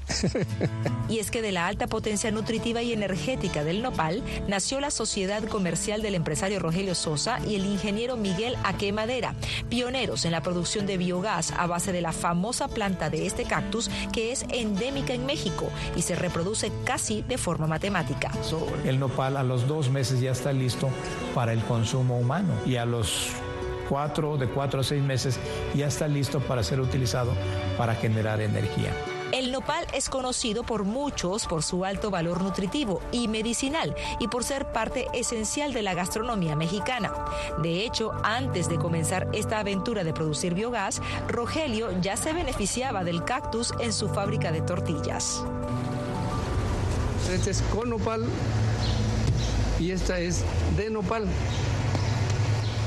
y 1.08 1.18
es 1.18 1.30
que 1.30 1.42
de 1.42 1.52
la 1.52 1.66
alta 1.66 1.86
potencia 1.86 2.30
nutritiva 2.30 2.82
y 2.82 2.92
energética 2.92 3.64
del 3.64 3.82
nopal 3.82 4.22
nació 4.48 4.80
la 4.80 4.90
sociedad 4.90 5.42
comercial 5.44 6.00
del 6.00 6.14
empresario 6.14 6.60
Rogelio 6.60 6.94
Sosa 6.94 7.40
y 7.46 7.56
el 7.56 7.66
ingeniero 7.66 8.16
Miguel 8.16 8.56
Aque 8.64 8.92
Madera, 8.92 9.34
pioneros 9.68 10.24
en 10.24 10.32
la 10.32 10.42
producción 10.42 10.86
de 10.86 10.96
bio 10.96 11.20
gas 11.20 11.52
a 11.56 11.66
base 11.66 11.92
de 11.92 12.00
la 12.00 12.12
famosa 12.12 12.68
planta 12.68 13.10
de 13.10 13.26
este 13.26 13.44
cactus 13.44 13.79
que 14.12 14.32
es 14.32 14.44
endémica 14.50 15.14
en 15.14 15.24
México 15.24 15.68
y 15.96 16.02
se 16.02 16.16
reproduce 16.16 16.72
casi 16.84 17.22
de 17.22 17.38
forma 17.38 17.66
matemática. 17.66 18.32
El 18.84 18.98
nopal 18.98 19.36
a 19.36 19.42
los 19.42 19.66
dos 19.68 19.90
meses 19.90 20.20
ya 20.20 20.32
está 20.32 20.52
listo 20.52 20.88
para 21.34 21.52
el 21.52 21.62
consumo 21.62 22.18
humano 22.18 22.52
y 22.66 22.76
a 22.76 22.84
los 22.84 23.28
cuatro, 23.88 24.36
de 24.36 24.46
cuatro 24.48 24.80
a 24.80 24.84
seis 24.84 25.02
meses 25.02 25.38
ya 25.74 25.86
está 25.86 26.08
listo 26.08 26.40
para 26.40 26.62
ser 26.62 26.80
utilizado 26.80 27.32
para 27.76 27.94
generar 27.94 28.40
energía. 28.40 28.92
El 29.32 29.52
nopal 29.52 29.86
es 29.94 30.08
conocido 30.08 30.64
por 30.64 30.82
muchos 30.82 31.46
por 31.46 31.62
su 31.62 31.84
alto 31.84 32.10
valor 32.10 32.42
nutritivo 32.42 33.00
y 33.12 33.28
medicinal 33.28 33.94
y 34.18 34.26
por 34.26 34.42
ser 34.42 34.72
parte 34.72 35.06
esencial 35.14 35.72
de 35.72 35.82
la 35.82 35.94
gastronomía 35.94 36.56
mexicana. 36.56 37.12
De 37.62 37.84
hecho, 37.84 38.10
antes 38.24 38.68
de 38.68 38.76
comenzar 38.76 39.28
esta 39.32 39.60
aventura 39.60 40.02
de 40.02 40.12
producir 40.12 40.54
biogás, 40.54 41.00
Rogelio 41.28 41.92
ya 42.00 42.16
se 42.16 42.32
beneficiaba 42.32 43.04
del 43.04 43.24
cactus 43.24 43.72
en 43.78 43.92
su 43.92 44.08
fábrica 44.08 44.50
de 44.50 44.62
tortillas. 44.62 45.44
Este 47.32 47.50
es 47.50 47.62
con 47.62 47.90
nopal 47.90 48.24
y 49.78 49.92
esta 49.92 50.18
es 50.18 50.44
de 50.76 50.90
nopal. 50.90 51.28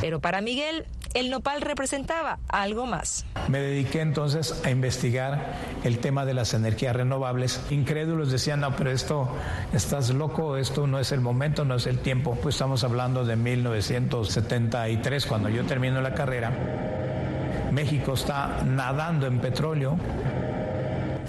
Pero 0.02 0.20
para 0.20 0.42
Miguel, 0.42 0.86
el 1.14 1.30
nopal 1.30 1.62
representaba 1.62 2.40
algo 2.48 2.86
más. 2.86 3.26
Me 3.48 3.60
dediqué 3.60 4.02
entonces 4.02 4.62
a 4.66 4.70
investigar 4.70 5.56
el 5.84 6.00
tema 6.00 6.26
de 6.26 6.34
las 6.34 6.54
energías 6.54 6.96
renovables. 6.96 7.62
Incrédulos 7.70 8.32
decían, 8.32 8.62
no, 8.62 8.76
pero 8.76 8.92
esto, 8.92 9.30
estás 9.74 10.10
loco, 10.10 10.58
esto 10.58 10.88
no 10.88 11.00
es 11.00 11.12
el 11.12 11.22
momento, 11.22 11.66
no 11.66 11.76
es 11.76 11.88
el 11.88 12.00
tiempo. 12.00 12.38
Pues 12.42 12.56
estamos 12.56 12.84
hablando 12.84 13.26
de 13.26 13.36
1973, 13.36 15.26
cuando 15.26 15.50
yo 15.50 15.66
termino 15.66 16.02
la 16.02 16.14
carrera. 16.14 16.52
México 17.72 18.14
está 18.14 18.64
nadando 18.64 19.28
en 19.28 19.40
petróleo. 19.40 19.98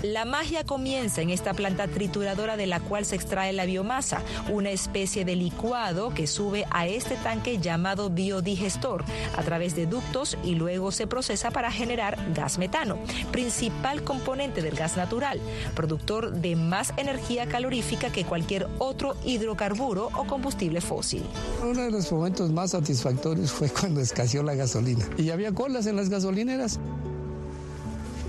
La 0.04 0.26
magia 0.26 0.64
comienza 0.64 1.22
en 1.22 1.30
esta 1.30 1.54
planta 1.54 1.88
trituradora 1.88 2.58
de 2.58 2.66
la 2.66 2.78
cual 2.78 3.06
se 3.06 3.16
extrae 3.16 3.54
la 3.54 3.64
biomasa, 3.64 4.20
una 4.52 4.68
especie 4.70 5.24
de 5.24 5.34
licuado 5.34 6.12
que 6.12 6.26
sube 6.26 6.66
a 6.70 6.86
este 6.86 7.16
tanque 7.16 7.56
llamado 7.56 8.10
biodigestor 8.10 9.02
a 9.34 9.42
través 9.42 9.74
de 9.74 9.86
ductos 9.86 10.36
y 10.44 10.56
luego 10.56 10.92
se 10.92 11.06
procesa 11.06 11.52
para 11.52 11.72
generar 11.72 12.18
gas 12.34 12.58
metano, 12.58 12.98
principal 13.32 14.04
componente 14.04 14.60
del 14.60 14.76
gas 14.76 14.98
natural, 14.98 15.40
productor 15.74 16.32
de 16.32 16.54
más 16.54 16.92
energía 16.98 17.46
calorífica 17.46 18.12
que 18.12 18.26
cualquier 18.26 18.68
otro 18.78 19.16
hidrocarburo 19.24 20.10
o 20.18 20.26
combustible 20.26 20.82
fósil. 20.82 21.22
Uno 21.62 21.80
de 21.80 21.90
los 21.90 22.12
momentos 22.12 22.52
más 22.52 22.72
satisfactorios 22.72 23.52
fue 23.52 23.70
cuando 23.70 24.02
escaseó 24.02 24.42
la 24.42 24.54
gasolina 24.54 25.08
y 25.16 25.30
había 25.30 25.52
colas 25.52 25.86
en 25.86 25.96
las 25.96 26.10
gasolineras. 26.10 26.78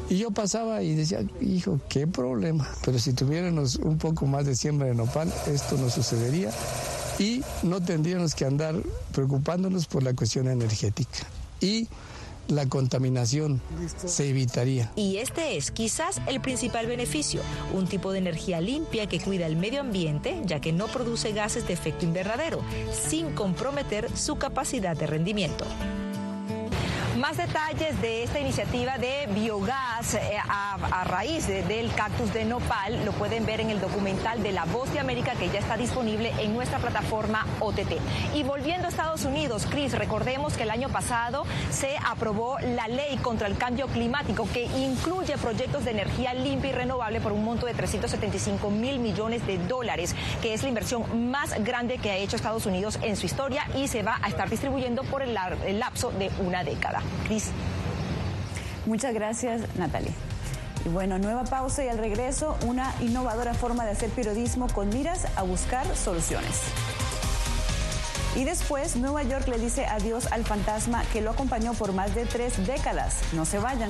Y 0.10 0.18
yo 0.18 0.32
pasaba 0.32 0.84
y 0.84 0.96
decía, 0.96 1.20
hijo, 1.42 1.80
qué 1.90 2.06
problema. 2.08 2.70
Pero 2.84 3.00
si 3.00 3.14
tuviéramos 3.14 3.78
un 3.78 3.98
poco 3.98 4.26
más 4.26 4.46
de 4.46 4.56
siembra 4.56 4.88
de 4.88 4.96
nopal, 4.96 5.34
esto 5.48 5.78
no 5.78 5.90
sucedería 5.90 6.52
y 7.20 7.42
no 7.64 7.82
tendríamos 7.82 8.36
que 8.36 8.46
andar 8.46 8.76
preocupándonos 9.14 9.88
por 9.88 10.04
la 10.04 10.14
cuestión 10.14 10.48
energética. 10.48 11.26
Y 11.60 11.88
la 12.48 12.68
contaminación 12.68 13.62
se 14.06 14.30
evitaría. 14.30 14.92
Y 14.96 15.18
este 15.18 15.58
es 15.58 15.72
quizás 15.72 16.22
el 16.28 16.42
principal 16.42 16.86
beneficio, 16.86 17.42
un 17.74 17.88
tipo 17.88 18.12
de 18.12 18.20
energía 18.20 18.62
limpia 18.62 19.08
que 19.08 19.20
cuida 19.20 19.48
el 19.48 19.56
medio 19.56 19.82
ambiente, 19.82 20.42
ya 20.46 20.60
que 20.60 20.72
no 20.72 20.88
produce 20.88 21.32
gases 21.32 21.68
de 21.68 21.74
efecto 21.74 22.06
invernadero, 22.06 22.62
sin 23.10 23.32
comprometer 23.32 24.16
su 24.16 24.36
capacidad 24.38 24.96
de 24.96 25.08
rendimiento. 25.08 25.66
Más 27.25 27.38
detalles 27.38 28.00
de 28.01 28.22
esta 28.22 28.39
iniciativa 28.39 29.00
de 29.00 29.27
biogás 29.34 30.13
eh, 30.13 30.38
a, 30.48 31.03
raíz 31.05 31.48
del 31.48 31.91
cactus 31.94 32.32
de 32.34 32.46
nopal 32.46 33.03
lo 33.03 33.13
pueden 33.13 33.48
ver 33.48 33.62
en 33.62 33.72
el 33.72 33.82
documental 33.82 34.44
de 34.44 34.51
La 34.51 34.65
Voz 34.65 34.94
de 34.94 35.00
América 35.00 35.34
que 35.34 35.50
ya 35.50 35.58
está 35.58 35.75
disponible 35.75 36.32
en 36.39 36.53
nuestra 36.53 36.77
plataforma 36.77 37.48
OTT. 37.62 37.94
Y 38.36 38.44
volviendo 38.44 38.86
a 38.86 38.89
Estados 38.91 39.25
Unidos, 39.25 39.65
Cris, 39.67 39.94
recordemos 39.94 40.55
que 40.55 40.63
el 40.63 40.70
año 40.70 40.89
pasado 40.89 41.46
se 41.72 41.98
aprobó 42.05 42.60
la 42.60 42.88
ley 42.88 43.17
contra 43.17 43.48
el 43.48 43.58
cambio 43.58 43.88
climático 43.88 44.48
que 44.53 44.65
incluye 44.65 45.36
proyectos 45.39 45.86
de 45.86 45.91
energía 45.91 46.36
limpia 46.36 46.70
y 46.70 46.74
renovable 46.74 47.22
por 47.22 47.32
un 47.32 47.44
monto 47.44 47.65
de 47.65 47.74
375 47.74 48.70
mil 48.70 49.00
millones 49.00 49.46
de 49.48 49.58
dólares, 49.58 50.15
que 50.44 50.53
es 50.53 50.62
la 50.62 50.70
inversión 50.70 51.31
más 51.31 51.64
grande 51.64 51.98
que 51.98 52.11
ha 52.11 52.18
hecho 52.18 52.35
Estados 52.35 52.68
Unidos 52.68 53.00
en 53.01 53.16
su 53.16 53.25
historia 53.25 53.68
y 53.75 53.88
se 53.88 54.03
va 54.03 54.20
a 54.22 54.27
estar 54.27 54.48
distribuyendo 54.48 55.03
por 55.03 55.24
el 55.24 55.33
lapso 55.33 56.11
de 56.11 56.29
una 56.40 56.64
década. 56.64 57.01
Cris. 57.25 57.51
Muchas 58.86 59.14
gracias, 59.14 59.62
Natalia. 59.75 60.12
Y 60.86 60.90
bueno, 60.90 61.18
nueva 61.18 61.44
pausa 61.44 61.84
y 61.84 61.88
al 61.88 61.98
regreso, 61.98 62.56
una 62.66 62.94
innovadora 63.01 63.54
forma 63.54 63.86
de 63.86 63.92
hacer 63.92 64.10
periodismo 64.12 64.68
con 64.68 64.90
miras 64.90 65.25
a 65.36 65.44
buscar 65.44 65.96
soluciones. 65.96 66.62
Y 68.36 68.44
después, 68.44 68.96
Nueva 68.98 69.24
York 69.24 69.48
le 69.48 69.58
dice 69.58 69.86
adiós 69.86 70.28
al 70.32 70.44
fantasma 70.44 71.04
que 71.14 71.22
lo 71.22 71.32
acompañó 71.32 71.74
por 71.74 71.94
más 71.94 72.14
de 72.14 72.25
tres 72.25 72.68
décadas. 72.68 73.22
No 73.34 73.46
se 73.46 73.60
vayan. 73.60 73.90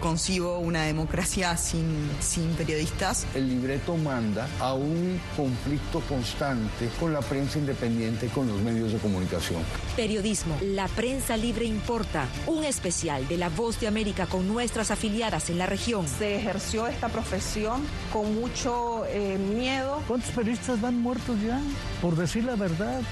concibo 0.00 0.58
una 0.58 0.82
democracia 0.82 1.56
sin, 1.56 2.10
sin 2.20 2.48
periodistas. 2.54 3.26
El 3.34 3.48
libreto 3.48 3.96
manda 3.96 4.48
a 4.58 4.74
un 4.74 5.20
conflicto 5.36 6.00
constante 6.00 6.88
con 6.98 7.12
la 7.12 7.20
prensa 7.20 7.58
independiente, 7.58 8.28
con 8.28 8.48
los 8.48 8.60
medios 8.60 8.92
de 8.92 8.98
comunicación. 8.98 9.62
Periodismo, 9.96 10.56
la 10.62 10.88
prensa 10.88 11.36
libre 11.36 11.66
importa. 11.66 12.26
Un 12.46 12.64
especial 12.64 13.28
de 13.28 13.36
La 13.36 13.48
Voz 13.48 13.78
de 13.80 13.86
América 13.86 14.26
con 14.26 14.48
nuestras 14.48 14.90
afiliadas 14.90 15.50
en 15.50 15.58
la 15.58 15.66
región. 15.66 16.08
Se 16.08 16.36
ejerció 16.36 16.86
esta 16.86 17.08
profesión 17.08 17.82
con 18.12 18.34
mucho 18.34 19.04
eh, 19.06 19.38
miedo. 19.38 20.02
¿Cuántos 20.08 20.30
periodistas 20.30 20.80
van 20.80 20.98
muertos 21.00 21.36
ya? 21.46 21.60
Por 22.00 22.16
decir 22.16 22.44
la 22.44 22.56
verdad. 22.56 23.02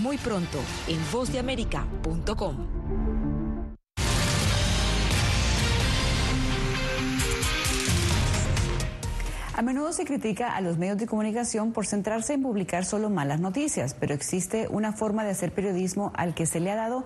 Muy 0.00 0.18
pronto 0.18 0.58
en 0.86 0.98
vozdeamerica.com. 1.12 2.83
A 9.56 9.62
menudo 9.62 9.92
se 9.92 10.04
critica 10.04 10.56
a 10.56 10.60
los 10.60 10.78
medios 10.78 10.98
de 10.98 11.06
comunicación 11.06 11.72
por 11.72 11.86
centrarse 11.86 12.32
en 12.32 12.42
publicar 12.42 12.84
solo 12.84 13.08
malas 13.08 13.38
noticias, 13.38 13.94
pero 13.94 14.12
existe 14.12 14.66
una 14.68 14.92
forma 14.92 15.22
de 15.22 15.30
hacer 15.30 15.52
periodismo 15.52 16.10
al 16.16 16.34
que 16.34 16.44
se 16.44 16.58
le 16.58 16.72
ha 16.72 16.74
dado 16.74 17.04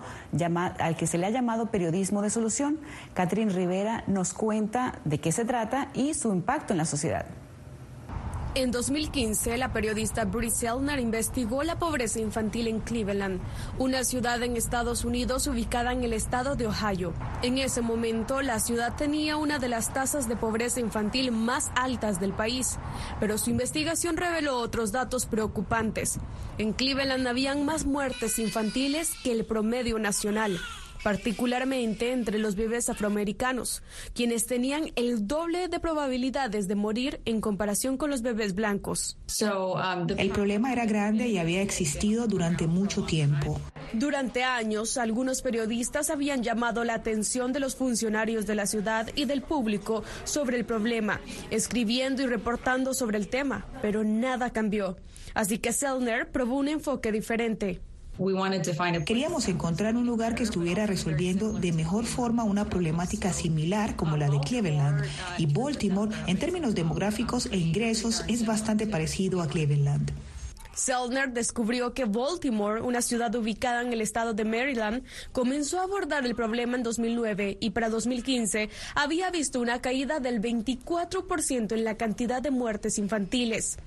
al 0.79 0.95
que 0.95 1.05
se 1.05 1.19
le 1.19 1.27
ha 1.27 1.29
llamado 1.29 1.69
periodismo 1.69 2.23
de 2.23 2.31
solución. 2.31 2.79
Catherine 3.13 3.53
Rivera 3.53 4.03
nos 4.07 4.33
cuenta 4.33 4.95
de 5.05 5.19
qué 5.19 5.31
se 5.31 5.45
trata 5.45 5.89
y 5.93 6.15
su 6.15 6.33
impacto 6.33 6.73
en 6.73 6.79
la 6.79 6.85
sociedad. 6.85 7.27
En 8.55 8.71
2015, 8.71 9.59
la 9.59 9.71
periodista 9.71 10.25
Brie 10.25 10.49
Selner 10.49 10.97
investigó 10.99 11.61
la 11.61 11.77
pobreza 11.77 12.19
infantil 12.19 12.67
en 12.67 12.79
Cleveland, 12.79 13.39
una 13.77 14.03
ciudad 14.03 14.41
en 14.41 14.57
Estados 14.57 15.05
Unidos 15.05 15.45
ubicada 15.45 15.93
en 15.93 16.03
el 16.03 16.13
estado 16.13 16.55
de 16.55 16.65
Ohio. 16.65 17.13
En 17.43 17.59
ese 17.59 17.81
momento, 17.81 18.41
la 18.41 18.59
ciudad 18.59 18.95
tenía 18.95 19.37
una 19.37 19.59
de 19.59 19.69
las 19.69 19.93
tasas 19.93 20.27
de 20.27 20.35
pobreza 20.35 20.79
infantil 20.79 21.31
más 21.31 21.71
altas 21.75 22.19
del 22.19 22.33
país, 22.33 22.79
pero 23.19 23.37
su 23.37 23.51
investigación 23.51 24.17
reveló 24.17 24.57
otros 24.57 24.91
datos 24.91 25.27
preocupantes. 25.27 26.17
En 26.57 26.73
Cleveland 26.73 27.27
habían 27.27 27.65
más 27.65 27.85
muertes 27.85 28.39
infantiles 28.39 29.11
que 29.23 29.31
el 29.31 29.45
promedio 29.45 29.99
nacional 29.99 30.59
particularmente 31.03 32.11
entre 32.11 32.39
los 32.39 32.55
bebés 32.55 32.89
afroamericanos, 32.89 33.81
quienes 34.13 34.45
tenían 34.45 34.91
el 34.95 35.27
doble 35.27 35.67
de 35.67 35.79
probabilidades 35.79 36.67
de 36.67 36.75
morir 36.75 37.21
en 37.25 37.41
comparación 37.41 37.97
con 37.97 38.09
los 38.09 38.21
bebés 38.21 38.55
blancos. 38.55 39.17
Um, 39.41 40.07
el 40.17 40.29
problema 40.31 40.71
era 40.71 40.85
grande 40.85 41.27
y 41.27 41.37
había 41.37 41.61
existido 41.61 42.27
durante 42.27 42.67
mucho 42.67 43.03
tiempo. 43.03 43.59
Durante 43.93 44.43
años, 44.43 44.97
algunos 44.97 45.41
periodistas 45.41 46.09
habían 46.09 46.43
llamado 46.43 46.83
la 46.83 46.93
atención 46.93 47.53
de 47.53 47.59
los 47.59 47.75
funcionarios 47.75 48.45
de 48.45 48.55
la 48.55 48.67
ciudad 48.67 49.09
y 49.15 49.25
del 49.25 49.41
público 49.41 50.03
sobre 50.25 50.57
el 50.57 50.65
problema, 50.65 51.21
escribiendo 51.49 52.21
y 52.21 52.27
reportando 52.27 52.93
sobre 52.93 53.17
el 53.17 53.29
tema, 53.29 53.65
pero 53.81 54.03
nada 54.03 54.51
cambió. 54.51 54.97
Así 55.33 55.57
que 55.57 55.73
Selner 55.73 56.29
probó 56.31 56.57
un 56.57 56.67
enfoque 56.67 57.11
diferente. 57.11 57.81
Queríamos 59.05 59.47
encontrar 59.47 59.95
un 59.95 60.05
lugar 60.05 60.35
que 60.35 60.43
estuviera 60.43 60.85
resolviendo 60.85 61.53
de 61.53 61.71
mejor 61.71 62.05
forma 62.05 62.43
una 62.43 62.65
problemática 62.65 63.31
similar 63.31 63.95
como 63.95 64.17
la 64.17 64.29
de 64.29 64.41
Cleveland. 64.41 65.05
Y 65.37 65.45
Baltimore, 65.45 66.13
en 66.27 66.37
términos 66.37 66.75
demográficos 66.75 67.47
e 67.49 67.57
ingresos, 67.57 68.25
es 68.27 68.45
bastante 68.45 68.87
parecido 68.87 69.41
a 69.41 69.47
Cleveland. 69.47 70.11
Selner 70.79 71.31
descubrió 71.31 71.93
que 71.93 72.05
Baltimore, 72.05 72.81
una 72.81 73.01
ciudad 73.01 73.33
ubicada 73.35 73.81
en 73.81 73.93
el 73.93 74.01
estado 74.01 74.33
de 74.33 74.45
Maryland, 74.45 75.03
comenzó 75.31 75.79
a 75.79 75.83
abordar 75.83 76.25
el 76.25 76.35
problema 76.35 76.77
en 76.77 76.83
2009 76.83 77.57
y 77.59 77.69
para 77.71 77.89
2015 77.89 78.69
había 78.95 79.29
visto 79.29 79.59
una 79.59 79.81
caída 79.81 80.19
del 80.19 80.41
24% 80.41 81.73
en 81.73 81.83
la 81.83 81.95
cantidad 81.95 82.41
de 82.41 82.51
muertes 82.51 82.97
infantiles. 82.97 83.77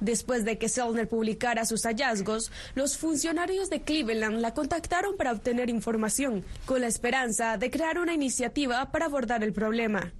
Después 0.00 0.44
de 0.44 0.58
que 0.58 0.68
Selner 0.68 1.08
publicara 1.08 1.64
sus 1.64 1.82
hallazgos, 1.84 2.50
los 2.74 2.96
funcionarios 2.96 3.70
de 3.70 3.82
Cleveland 3.82 4.40
la 4.40 4.54
contactaron 4.54 5.16
para 5.16 5.32
obtener 5.32 5.70
información, 5.70 6.44
con 6.66 6.80
la 6.80 6.86
esperanza 6.86 7.56
de 7.56 7.70
crear 7.70 7.98
una 7.98 8.14
iniciativa 8.14 8.90
para 8.90 9.06
abordar 9.06 9.42
el 9.44 9.52
problema. 9.52 10.12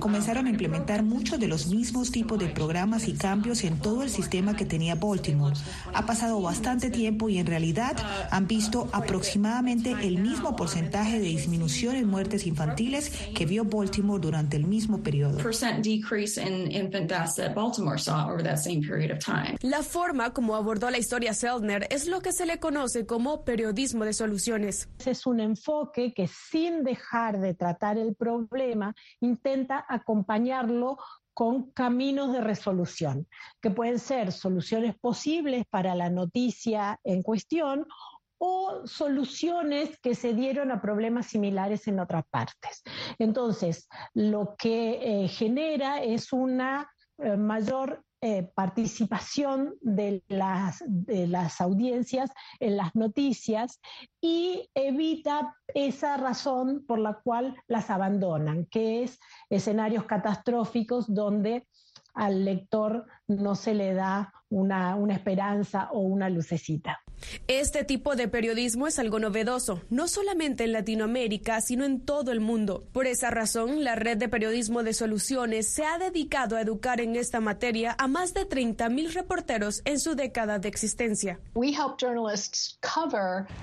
Comenzaron 0.00 0.46
a 0.46 0.50
implementar 0.50 1.02
muchos 1.02 1.38
de 1.38 1.48
los 1.48 1.66
mismos 1.66 2.10
tipos 2.10 2.38
de 2.38 2.46
programas 2.46 3.08
y 3.08 3.14
cambios 3.14 3.64
en 3.64 3.78
todo 3.78 4.02
el 4.02 4.10
sistema 4.10 4.56
que 4.56 4.64
tenía 4.64 4.94
Baltimore. 4.94 5.56
Ha 5.94 6.06
pasado 6.06 6.40
bastante 6.40 6.90
tiempo 6.90 7.28
y 7.28 7.38
en 7.38 7.46
realidad 7.46 7.96
han 8.30 8.46
visto 8.46 8.88
aproximadamente 8.92 9.94
el 10.02 10.18
mismo 10.18 10.56
porcentaje 10.56 11.18
de 11.18 11.26
disminución 11.26 11.96
en 11.96 12.06
muertes 12.06 12.46
infantiles 12.46 13.10
que 13.34 13.46
vio 13.46 13.64
Baltimore 13.64 14.20
durante 14.20 14.56
el 14.56 14.64
mismo 14.66 15.02
periodo. 15.02 15.38
La 19.62 19.82
forma 19.82 20.32
como 20.32 20.54
abordó 20.54 20.90
la 20.90 20.98
historia 20.98 21.34
Selner 21.34 21.86
es 21.90 22.06
lo 22.06 22.20
que 22.20 22.32
se 22.32 22.46
le 22.46 22.58
conoce 22.58 23.06
como 23.06 23.44
periodismo 23.44 24.04
de 24.04 24.12
soluciones. 24.12 24.88
Es 25.04 25.26
un 25.26 25.40
enfoque 25.40 26.12
que 26.14 26.28
sin 26.28 26.84
dejar 26.84 27.40
de 27.40 27.54
tratar 27.54 27.98
el 27.98 28.14
problema 28.14 28.94
intenta 29.20 29.84
acompañarlo 29.88 30.98
con 31.34 31.70
caminos 31.70 32.32
de 32.32 32.40
resolución, 32.40 33.26
que 33.60 33.70
pueden 33.70 33.98
ser 33.98 34.32
soluciones 34.32 34.94
posibles 34.98 35.64
para 35.70 35.94
la 35.94 36.10
noticia 36.10 37.00
en 37.04 37.22
cuestión 37.22 37.86
o 38.44 38.86
soluciones 38.86 39.98
que 40.00 40.16
se 40.16 40.34
dieron 40.34 40.72
a 40.72 40.82
problemas 40.82 41.26
similares 41.26 41.86
en 41.86 42.00
otras 42.00 42.24
partes. 42.28 42.82
Entonces, 43.18 43.88
lo 44.14 44.56
que 44.58 45.24
eh, 45.24 45.28
genera 45.28 46.02
es 46.02 46.32
una 46.32 46.91
eh, 47.18 47.36
mayor 47.36 48.04
eh, 48.24 48.48
participación 48.54 49.74
de 49.80 50.22
las, 50.28 50.84
de 50.86 51.26
las 51.26 51.60
audiencias 51.60 52.30
en 52.60 52.76
las 52.76 52.94
noticias 52.94 53.80
y 54.20 54.70
evita 54.74 55.56
esa 55.66 56.16
razón 56.18 56.84
por 56.86 57.00
la 57.00 57.14
cual 57.14 57.56
las 57.66 57.90
abandonan, 57.90 58.66
que 58.66 59.02
es 59.02 59.18
escenarios 59.50 60.04
catastróficos 60.04 61.12
donde 61.12 61.66
al 62.14 62.44
lector 62.44 63.06
no 63.28 63.54
se 63.54 63.74
le 63.74 63.94
da 63.94 64.32
una, 64.50 64.96
una 64.96 65.14
esperanza 65.14 65.88
o 65.92 66.00
una 66.00 66.28
lucecita. 66.28 67.00
Este 67.46 67.84
tipo 67.84 68.16
de 68.16 68.28
periodismo 68.28 68.86
es 68.86 68.98
algo 68.98 69.18
novedoso, 69.18 69.80
no 69.90 70.08
solamente 70.08 70.64
en 70.64 70.72
Latinoamérica, 70.72 71.60
sino 71.60 71.84
en 71.84 72.00
todo 72.00 72.32
el 72.32 72.40
mundo. 72.40 72.84
Por 72.92 73.06
esa 73.06 73.30
razón, 73.30 73.84
la 73.84 73.94
red 73.94 74.16
de 74.18 74.28
periodismo 74.28 74.82
de 74.82 74.92
soluciones 74.92 75.68
se 75.68 75.84
ha 75.84 75.98
dedicado 75.98 76.56
a 76.56 76.60
educar 76.60 77.00
en 77.00 77.16
esta 77.16 77.40
materia 77.40 77.94
a 77.98 78.08
más 78.08 78.34
de 78.34 78.48
30.000 78.48 79.12
reporteros 79.12 79.82
en 79.84 80.00
su 80.00 80.14
década 80.14 80.58
de 80.58 80.68
existencia. 80.68 81.40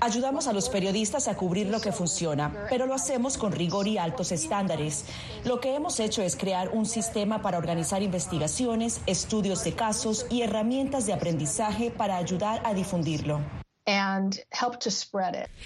Ayudamos 0.00 0.46
a 0.46 0.52
los 0.52 0.68
periodistas 0.68 1.28
a 1.28 1.36
cubrir 1.36 1.68
lo 1.68 1.80
que 1.80 1.92
funciona, 1.92 2.66
pero 2.70 2.86
lo 2.86 2.94
hacemos 2.94 3.36
con 3.36 3.52
rigor 3.52 3.86
y 3.86 3.98
altos 3.98 4.32
estándares. 4.32 5.04
Lo 5.44 5.60
que 5.60 5.74
hemos 5.74 6.00
hecho 6.00 6.22
es 6.22 6.36
crear 6.36 6.70
un 6.70 6.86
sistema 6.86 7.42
para 7.42 7.58
organizar 7.58 8.02
investigaciones, 8.02 9.00
estudios 9.06 9.49
de 9.50 9.72
casos 9.72 10.26
y 10.30 10.42
herramientas 10.42 11.06
de 11.06 11.12
aprendizaje 11.12 11.90
para 11.90 12.16
ayudar 12.16 12.62
a 12.64 12.72
difundirlo. 12.72 13.40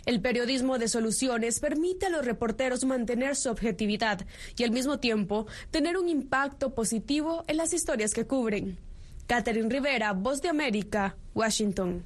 El 0.07 0.21
periodismo 0.23 0.79
de 0.79 0.89
soluciones 0.89 1.61
permite 1.61 2.07
a 2.07 2.09
los 2.09 2.25
reporteros 2.25 2.85
mantener 2.87 3.37
su 3.37 3.51
objetividad 3.51 4.25
y 4.57 4.65
al 4.65 4.71
mismo 4.71 4.99
tiempo 4.99 5.47
tener 5.71 5.99
un 5.99 6.09
impacto 6.09 6.75
positivo 6.75 7.45
en 7.47 7.59
las 7.59 7.75
historias 7.75 8.15
que 8.15 8.27
cubren. 8.27 8.79
Catherine 9.27 9.69
Rivera, 9.69 10.13
Voz 10.13 10.41
de 10.41 10.49
América, 10.49 11.17
Washington. 11.35 12.03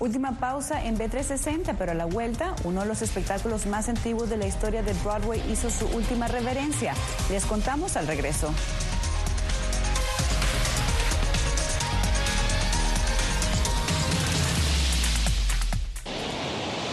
Última 0.00 0.40
pausa 0.40 0.84
en 0.84 0.98
B360, 0.98 1.76
pero 1.78 1.92
a 1.92 1.94
la 1.94 2.06
vuelta, 2.06 2.56
uno 2.64 2.80
de 2.80 2.88
los 2.88 3.02
espectáculos 3.02 3.66
más 3.66 3.88
antiguos 3.88 4.28
de 4.28 4.36
la 4.36 4.46
historia 4.46 4.82
de 4.82 4.94
Broadway 5.04 5.40
hizo 5.48 5.70
su 5.70 5.86
última 5.86 6.26
reverencia. 6.26 6.94
Les 7.30 7.44
contamos 7.46 7.96
al 7.96 8.08
regreso. 8.08 8.52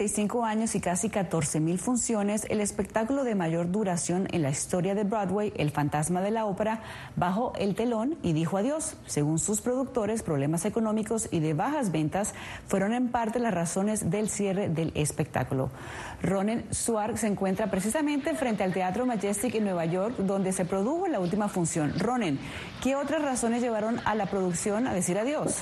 35 0.00 0.46
años 0.46 0.74
y 0.74 0.80
casi 0.80 1.10
14 1.10 1.60
mil 1.60 1.78
funciones, 1.78 2.46
el 2.48 2.62
espectáculo 2.62 3.22
de 3.22 3.34
mayor 3.34 3.70
duración 3.70 4.28
en 4.32 4.40
la 4.40 4.48
historia 4.48 4.94
de 4.94 5.04
Broadway, 5.04 5.52
El 5.58 5.72
Fantasma 5.72 6.22
de 6.22 6.30
la 6.30 6.46
Ópera, 6.46 6.80
bajó 7.16 7.52
el 7.58 7.74
telón 7.74 8.16
y 8.22 8.32
dijo 8.32 8.56
adiós. 8.56 8.96
Según 9.04 9.38
sus 9.38 9.60
productores, 9.60 10.22
problemas 10.22 10.64
económicos 10.64 11.28
y 11.30 11.40
de 11.40 11.52
bajas 11.52 11.92
ventas 11.92 12.32
fueron 12.66 12.94
en 12.94 13.10
parte 13.10 13.40
las 13.40 13.52
razones 13.52 14.10
del 14.10 14.30
cierre 14.30 14.70
del 14.70 14.90
espectáculo. 14.94 15.68
Ronen 16.22 16.64
Suark 16.70 17.18
se 17.18 17.26
encuentra 17.26 17.70
precisamente 17.70 18.34
frente 18.34 18.64
al 18.64 18.72
Teatro 18.72 19.04
Majestic 19.04 19.54
en 19.56 19.64
Nueva 19.64 19.84
York, 19.84 20.16
donde 20.16 20.52
se 20.52 20.64
produjo 20.64 21.08
la 21.08 21.20
última 21.20 21.50
función. 21.50 21.92
Ronen, 21.98 22.38
¿qué 22.82 22.96
otras 22.96 23.20
razones 23.20 23.60
llevaron 23.60 24.00
a 24.06 24.14
la 24.14 24.24
producción 24.30 24.86
a 24.86 24.94
decir 24.94 25.18
adiós? 25.18 25.58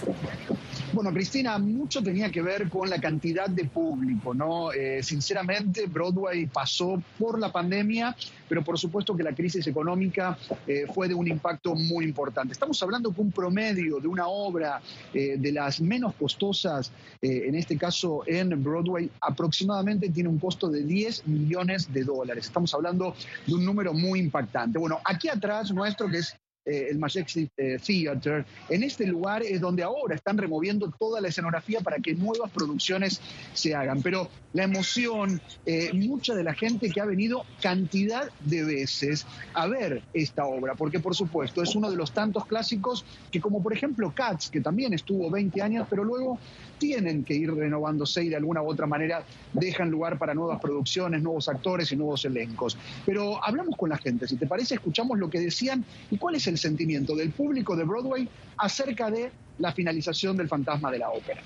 Bueno, 0.99 1.13
Cristina, 1.13 1.57
mucho 1.59 2.03
tenía 2.03 2.29
que 2.29 2.43
ver 2.43 2.69
con 2.69 2.91
la 2.91 3.01
cantidad 3.01 3.49
de 3.49 3.67
público, 3.67 4.35
¿no? 4.35 4.73
Eh, 4.73 5.01
sinceramente, 5.01 5.87
Broadway 5.87 6.47
pasó 6.47 7.01
por 7.17 7.39
la 7.39 7.53
pandemia, 7.53 8.17
pero 8.49 8.65
por 8.65 8.77
supuesto 8.81 9.17
que 9.17 9.23
la 9.23 9.33
crisis 9.33 9.65
económica 9.69 10.37
eh, 10.67 10.87
fue 10.93 11.07
de 11.07 11.15
un 11.15 11.29
impacto 11.29 11.77
muy 11.77 12.05
importante. 12.05 12.53
Estamos 12.53 12.83
hablando 12.83 13.13
que 13.13 13.21
un 13.21 13.31
promedio 13.31 14.01
de 14.01 14.09
una 14.09 14.27
obra 14.27 14.83
eh, 15.15 15.37
de 15.39 15.53
las 15.53 15.81
menos 15.81 16.17
costosas, 16.17 16.91
en 17.23 17.55
este 17.55 17.79
caso 17.79 18.25
en 18.27 18.61
Broadway, 18.61 19.09
aproximadamente 19.21 20.09
tiene 20.09 20.29
un 20.29 20.41
costo 20.41 20.69
de 20.69 20.83
10 20.83 21.29
millones 21.29 21.93
de 21.93 22.03
dólares. 22.03 22.47
Estamos 22.47 22.75
hablando 22.75 23.15
de 23.47 23.55
un 23.55 23.65
número 23.65 23.93
muy 23.93 24.19
impactante. 24.19 24.81
Bueno, 24.81 24.99
aquí 25.05 25.29
atrás 25.29 25.71
nuestro, 25.71 26.09
que 26.09 26.19
es 26.19 26.37
eh, 26.69 26.89
el 26.91 26.99
Majestic 26.99 27.51
eh, 27.57 27.79
Theater. 27.85 28.45
En 28.69 28.83
este 28.83 29.07
lugar 29.07 29.43
es 29.43 29.61
donde 29.61 29.83
ahora 29.83 30.15
están 30.15 30.37
removiendo 30.37 30.93
toda 30.99 31.21
la 31.21 31.29
escenografía 31.29 31.81
para 31.81 31.97
que 31.99 32.15
nuevas 32.15 32.51
producciones 32.51 33.21
se 33.55 33.75
hagan. 33.75 34.03
Pero 34.03 34.29
la 34.53 34.65
emoción, 34.65 35.41
eh, 35.65 35.93
mucha 35.95 36.35
de 36.35 36.45
la 36.45 36.53
gente 36.55 36.91
que 36.91 37.01
ha 37.01 37.05
venido 37.05 37.45
cantidad 37.63 38.31
de 38.41 38.65
veces 38.65 39.27
a 39.55 39.67
ver 39.67 40.03
esta 40.13 40.45
obra, 40.45 40.75
porque 40.75 41.01
por 41.01 41.15
supuesto 41.15 41.63
es 41.63 41.75
uno 41.75 41.91
de 41.91 41.97
los 41.97 42.13
tantos 42.13 42.47
clásicos 42.47 43.05
que 43.31 43.41
como 43.41 43.63
por 43.63 43.73
ejemplo 43.73 44.13
Cats, 44.15 44.51
que 44.51 44.61
también 44.61 44.93
estuvo 44.93 45.31
20 45.31 45.63
años, 45.63 45.87
pero 45.89 46.05
luego 46.05 46.39
tienen 46.79 47.25
que 47.25 47.35
ir 47.35 47.53
renovándose 47.53 48.25
y 48.25 48.29
de 48.29 48.37
alguna 48.37 48.63
u 48.63 48.71
otra 48.71 48.87
manera 48.87 49.25
dejan 49.53 49.91
lugar 49.91 50.19
para 50.19 50.35
nuevas 50.35 50.61
producciones, 50.61 51.23
nuevos 51.23 51.49
actores 51.49 51.91
y 51.93 51.97
nuevos 51.97 52.25
elencos. 52.25 52.77
Pero 53.05 53.45
hablamos 53.45 53.77
con 53.77 53.91
la 53.91 53.99
gente, 53.99 54.29
si 54.29 54.37
te 54.37 54.47
parece, 54.47 54.75
escuchamos 54.75 55.19
lo 55.19 55.31
que 55.31 55.41
decían 55.41 55.85
y 56.11 56.19
cuál 56.19 56.37
es 56.37 56.47
el 56.47 56.58
sentimiento 56.59 57.15
del 57.15 57.33
público 57.33 57.77
de 57.77 57.85
Broadway 57.85 58.29
acerca 58.59 59.11
de 59.11 59.33
la 59.59 59.73
finalización 59.73 60.37
del 60.37 60.49
fantasma 60.49 60.91
de 60.91 60.99
la 60.99 61.11
ópera. 61.11 61.43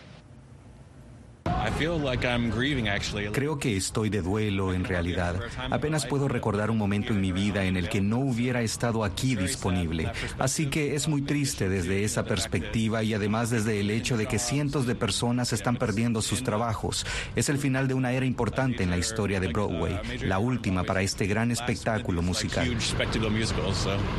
Creo 3.32 3.58
que 3.58 3.76
estoy 3.76 4.10
de 4.10 4.22
duelo 4.22 4.72
en 4.72 4.84
realidad. 4.84 5.36
Apenas 5.70 6.06
puedo 6.06 6.28
recordar 6.28 6.70
un 6.70 6.78
momento 6.78 7.12
en 7.12 7.20
mi 7.20 7.32
vida 7.32 7.64
en 7.64 7.76
el 7.76 7.88
que 7.88 8.00
no 8.00 8.18
hubiera 8.18 8.62
estado 8.62 9.04
aquí 9.04 9.34
disponible. 9.34 10.10
Así 10.38 10.66
que 10.66 10.94
es 10.94 11.08
muy 11.08 11.22
triste 11.22 11.68
desde 11.68 12.04
esa 12.04 12.24
perspectiva 12.24 13.02
y 13.02 13.14
además 13.14 13.50
desde 13.50 13.80
el 13.80 13.90
hecho 13.90 14.16
de 14.16 14.26
que 14.26 14.38
cientos 14.38 14.86
de 14.86 14.94
personas 14.94 15.52
están 15.52 15.76
perdiendo 15.76 16.22
sus 16.22 16.42
trabajos. 16.42 17.06
Es 17.36 17.48
el 17.48 17.58
final 17.58 17.88
de 17.88 17.94
una 17.94 18.12
era 18.12 18.26
importante 18.26 18.82
en 18.82 18.90
la 18.90 18.98
historia 18.98 19.40
de 19.40 19.48
Broadway, 19.48 19.98
la 20.20 20.38
última 20.38 20.84
para 20.84 21.02
este 21.02 21.26
gran 21.26 21.50
espectáculo 21.50 22.22
musical. 22.22 22.76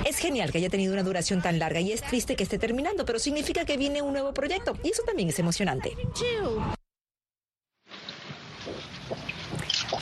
Es 0.06 0.18
genial 0.18 0.52
que 0.52 0.58
haya 0.58 0.70
tenido 0.70 0.94
una 0.94 1.04
duración 1.04 1.42
tan 1.42 1.60
larga 1.60 1.80
y 1.80 1.92
es 1.92 2.02
triste 2.02 2.36
que 2.36 2.44
esté 2.44 2.58
terminando, 2.58 3.06
pero 3.06 3.20
significa 3.20 3.66
que 3.66 3.78
viene 3.78 4.02
un 4.02 4.14
nuevo 4.14 4.34
proyecto 4.34 4.78
y 4.84 4.90
eso 4.90 5.04
también 5.04 5.30
es 5.30 5.40
emocionante. 5.40 5.96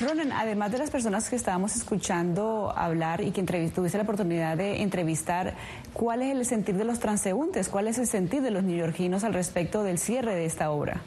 Ronan, 0.02 0.32
además 0.32 0.72
de 0.72 0.80
las 0.80 0.90
personas 0.90 1.30
que 1.30 1.36
estábamos 1.36 1.76
escuchando 1.76 2.74
hablar 2.76 3.22
y 3.22 3.30
que 3.30 3.44
tuviste 3.44 3.98
la 3.98 4.04
oportunidad 4.04 4.58
de 4.58 4.82
entrevistar, 4.82 5.54
¿cuál 5.94 6.24
es 6.24 6.36
el 6.36 6.44
sentir 6.46 6.76
de 6.76 6.86
los 6.86 7.00
transeúntes? 7.00 7.70
¿Cuál 7.70 7.88
es 7.88 8.00
el 8.00 8.08
sentir 8.08 8.42
de 8.42 8.50
los 8.50 8.64
neoyorquinos 8.64 9.24
al 9.24 9.36
respecto 9.36 9.84
del 9.84 10.00
cierre 10.00 10.34
de 10.34 10.46
esta 10.46 10.72
obra? 10.72 11.02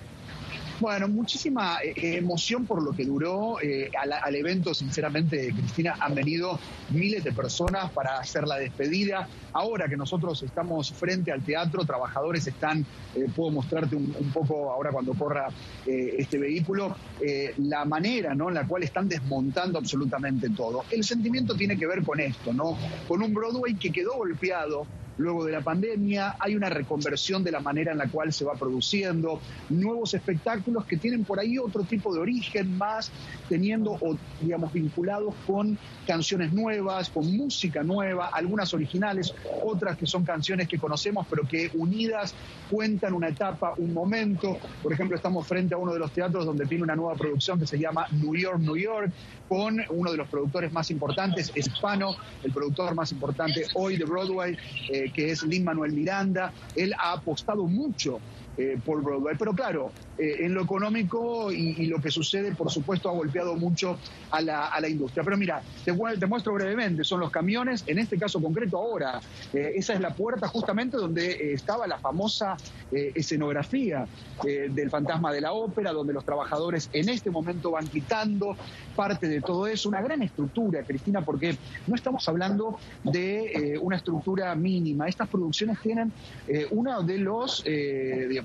Bueno, 0.81 1.07
muchísima 1.07 1.79
eh, 1.83 2.17
emoción 2.17 2.67
por 2.67 2.83
lo 2.83 2.93
que 2.93 3.05
duró. 3.05 3.61
Eh, 3.63 3.91
al, 3.97 4.35
evento, 4.35 4.75
sinceramente, 4.75 5.53
Cristina, 5.57 5.95
han 6.01 6.15
venido 6.15 6.59
miles 6.91 7.23
de 7.23 7.33
personas 7.33 7.93
para 7.93 8.19
hacer 8.19 8.47
la 8.49 8.57
despedida. 8.57 9.29
Ahora 9.53 9.89
que 9.89 9.97
nosotros 9.97 10.43
estamos 10.43 10.93
frente 10.93 11.31
al 11.31 11.43
teatro, 11.43 11.85
trabajadores 11.85 12.47
están, 12.49 12.85
eh, 13.15 13.27
puedo 13.35 13.53
mostrarte 13.53 13.95
un, 13.95 14.13
poco 14.35 14.73
ahora 14.73 14.91
cuando 14.91 15.15
corra 15.15 15.49
este 15.87 16.39
vehículo, 16.39 16.97
la 17.59 17.85
manera 17.85 18.35
¿no? 18.35 18.49
en 18.49 18.55
la 18.55 18.67
cual 18.67 18.83
están 18.83 19.09
desmontando 19.09 19.79
absolutamente 19.79 20.51
todo. 20.51 20.85
El 20.91 21.05
sentimiento 21.05 21.55
tiene 21.55 21.77
que 21.77 21.87
ver 21.87 22.03
con 22.03 22.19
esto, 22.19 22.53
¿no? 22.53 22.77
Con 23.07 23.23
un 23.23 23.33
Broadway 23.33 23.75
que 23.75 23.93
quedó 23.93 24.15
golpeado 24.17 24.87
luego 25.19 25.45
de 25.45 25.53
la 25.53 25.61
pandemia, 25.61 26.37
hay 26.39 26.55
una 26.57 26.69
reconversión 26.69 27.45
de 27.45 27.53
la 27.53 27.61
manera 27.61 27.93
en 27.93 27.99
la 27.99 28.09
cual 28.09 28.33
se 28.33 28.45
va 28.45 28.55
produciendo, 28.55 29.41
nuevos 29.71 30.15
espectáculos 30.15 30.85
que 30.85 30.97
tienen 30.97 31.25
por 31.25 31.39
ahí 31.39 31.59
otro 31.59 31.83
tipo 31.85 32.15
de 32.15 32.21
origen 32.21 32.77
más, 32.77 33.11
teniendo 33.49 33.93
o 33.93 34.17
digamos 34.41 34.73
vinculados 34.73 35.35
con 35.47 35.79
canciones 36.07 36.53
nuevas, 36.53 37.11
con 37.11 37.37
música 37.37 37.83
nueva, 37.83 38.29
algunas 38.29 38.73
originales, 38.75 39.35
otras 39.63 39.97
que 39.97 40.07
son 40.07 40.25
canciones 40.25 40.69
que 40.69 40.79
conocemos 40.79 41.27
pero 41.29 41.47
que 41.47 41.71
unidas 41.75 42.35
cuentan 42.71 43.13
una 43.13 43.29
etapa, 43.29 43.75
un 43.77 43.93
momento. 43.93 44.59
Por 44.83 44.93
ejemplo, 44.93 45.17
estamos 45.17 45.47
frente 45.47 45.75
a 45.75 45.79
uno 45.79 45.93
de 45.93 45.99
los 45.99 46.13
teatros 46.13 46.47
donde 46.47 46.67
tiene 46.67 46.85
una 46.85 46.97
nueva 46.97 47.15
producción 47.15 47.59
que 47.59 47.67
se 47.67 47.79
llama 47.79 48.07
New 48.13 48.35
York, 48.35 48.59
New 48.59 48.77
York, 48.77 49.13
con 49.49 49.81
uno 49.91 50.11
de 50.11 50.17
los 50.17 50.29
productores 50.29 50.73
más 50.73 50.91
importantes, 50.91 51.53
hispano, 51.55 52.17
el 52.43 52.53
productor 52.53 52.95
más 52.95 53.13
importante 53.13 53.67
hoy 53.75 53.97
de 53.97 54.05
Broadway. 54.05 54.57
Eh, 54.91 55.04
que 55.13 55.31
es 55.31 55.43
Lin 55.43 55.65
Manuel 55.65 55.93
Miranda. 55.93 56.55
Él 56.75 56.93
ha 56.99 57.13
apostado 57.13 57.67
mucho 57.67 58.23
eh, 58.57 58.79
por 58.85 59.03
Broadway. 59.03 59.35
Pero 59.37 59.53
claro, 59.53 59.91
eh, 60.17 60.37
en 60.41 60.55
lo 60.55 60.63
económico 60.63 61.51
y, 61.51 61.87
lo 61.87 62.01
que 62.01 62.09
sucede, 62.09 62.55
por 62.55 62.71
supuesto, 62.71 63.09
ha 63.09 63.13
golpeado 63.13 63.57
mucho 63.57 63.99
a 64.31 64.41
la, 64.41 64.67
a 64.67 64.81
la 64.81 64.89
industria. 64.89 65.25
Pero 65.25 65.37
mira, 65.37 65.61
te, 65.85 65.93
te, 65.93 66.27
muestro 66.27 66.55
brevemente, 66.55 67.03
son 67.03 67.19
los 67.19 67.33
camiones, 67.33 67.83
en 67.89 67.99
este 67.99 68.17
caso 68.17 68.41
concreto 68.41 68.79
ahora, 68.79 69.21
eh, 69.53 69.73
esa 69.75 69.95
es 69.95 70.01
la 70.01 70.15
puerta 70.15 70.47
justamente 70.47 70.97
donde 70.97 71.53
estaba 71.53 71.89
la 71.89 71.99
famosa 71.99 72.57
escenografía 72.93 74.07
del 74.45 74.89
fantasma 74.89 75.33
de 75.33 75.41
la 75.41 75.53
ópera, 75.53 75.91
donde 75.91 76.13
los 76.13 76.25
trabajadores 76.25 76.89
en 76.93 77.09
este 77.09 77.29
momento 77.29 77.73
van 77.73 77.89
quitando 77.89 78.57
parte 78.95 79.27
de 79.27 79.41
todo 79.41 79.67
eso, 79.67 79.89
una 79.89 80.01
gran 80.01 80.23
estructura, 80.23 80.85
Cristina, 80.85 81.23
porque 81.23 81.57
no 81.89 81.97
estamos 81.97 82.29
hablando 82.29 82.79
de 83.03 83.79
una 83.83 83.97
estructura 83.97 84.55
mínima, 84.55 85.09
estas 85.09 85.29
producciones 85.29 85.81
tienen 85.81 86.13
uno 86.71 87.03
de 87.03 87.19
los, 87.19 87.65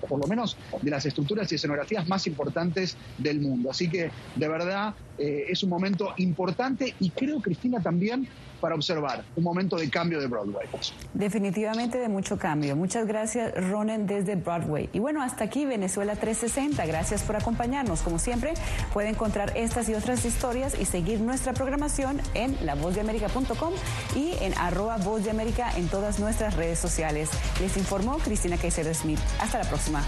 por 0.07 0.19
lo 0.19 0.27
menos 0.27 0.57
de 0.81 0.91
las 0.91 1.05
estructuras 1.05 1.51
y 1.51 1.55
escenografías 1.55 2.07
más 2.07 2.27
importantes 2.27 2.97
del 3.17 3.39
mundo. 3.39 3.71
Así 3.71 3.89
que, 3.89 4.11
de 4.35 4.47
verdad, 4.47 4.95
eh, 5.19 5.45
es 5.49 5.63
un 5.63 5.69
momento 5.69 6.13
importante 6.17 6.95
y 6.99 7.09
creo, 7.09 7.41
Cristina, 7.41 7.81
también 7.81 8.27
para 8.59 8.75
observar 8.75 9.23
un 9.35 9.43
momento 9.43 9.77
de 9.77 9.89
cambio 9.89 10.19
de 10.19 10.27
Broadway. 10.27 10.67
Definitivamente 11.13 11.97
de 11.97 12.09
mucho 12.09 12.37
cambio. 12.37 12.75
Muchas 12.75 13.07
gracias, 13.07 13.53
Ronen, 13.69 14.05
desde 14.05 14.35
Broadway. 14.35 14.89
Y 14.93 14.99
bueno, 14.99 15.21
hasta 15.21 15.45
aquí 15.45 15.65
Venezuela 15.65 16.15
360. 16.15 16.85
Gracias 16.85 17.23
por 17.23 17.35
acompañarnos. 17.35 18.01
Como 18.01 18.19
siempre, 18.19 18.53
puede 18.93 19.09
encontrar 19.09 19.55
estas 19.55 19.89
y 19.89 19.93
otras 19.93 20.25
historias 20.25 20.79
y 20.79 20.85
seguir 20.85 21.19
nuestra 21.19 21.53
programación 21.53 22.19
en 22.33 22.55
lavozdeamerica.com 22.65 23.73
y 24.15 24.33
en 24.41 24.53
arroba 24.57 24.97
voz 24.97 25.23
de 25.23 25.31
América 25.31 25.71
en 25.77 25.87
todas 25.87 26.19
nuestras 26.19 26.55
redes 26.55 26.79
sociales. 26.79 27.29
Les 27.61 27.77
informó 27.77 28.17
Cristina 28.17 28.57
Caicedo 28.57 28.93
Smith. 28.93 29.19
Hasta 29.39 29.59
la 29.59 29.69
próxima. 29.69 30.03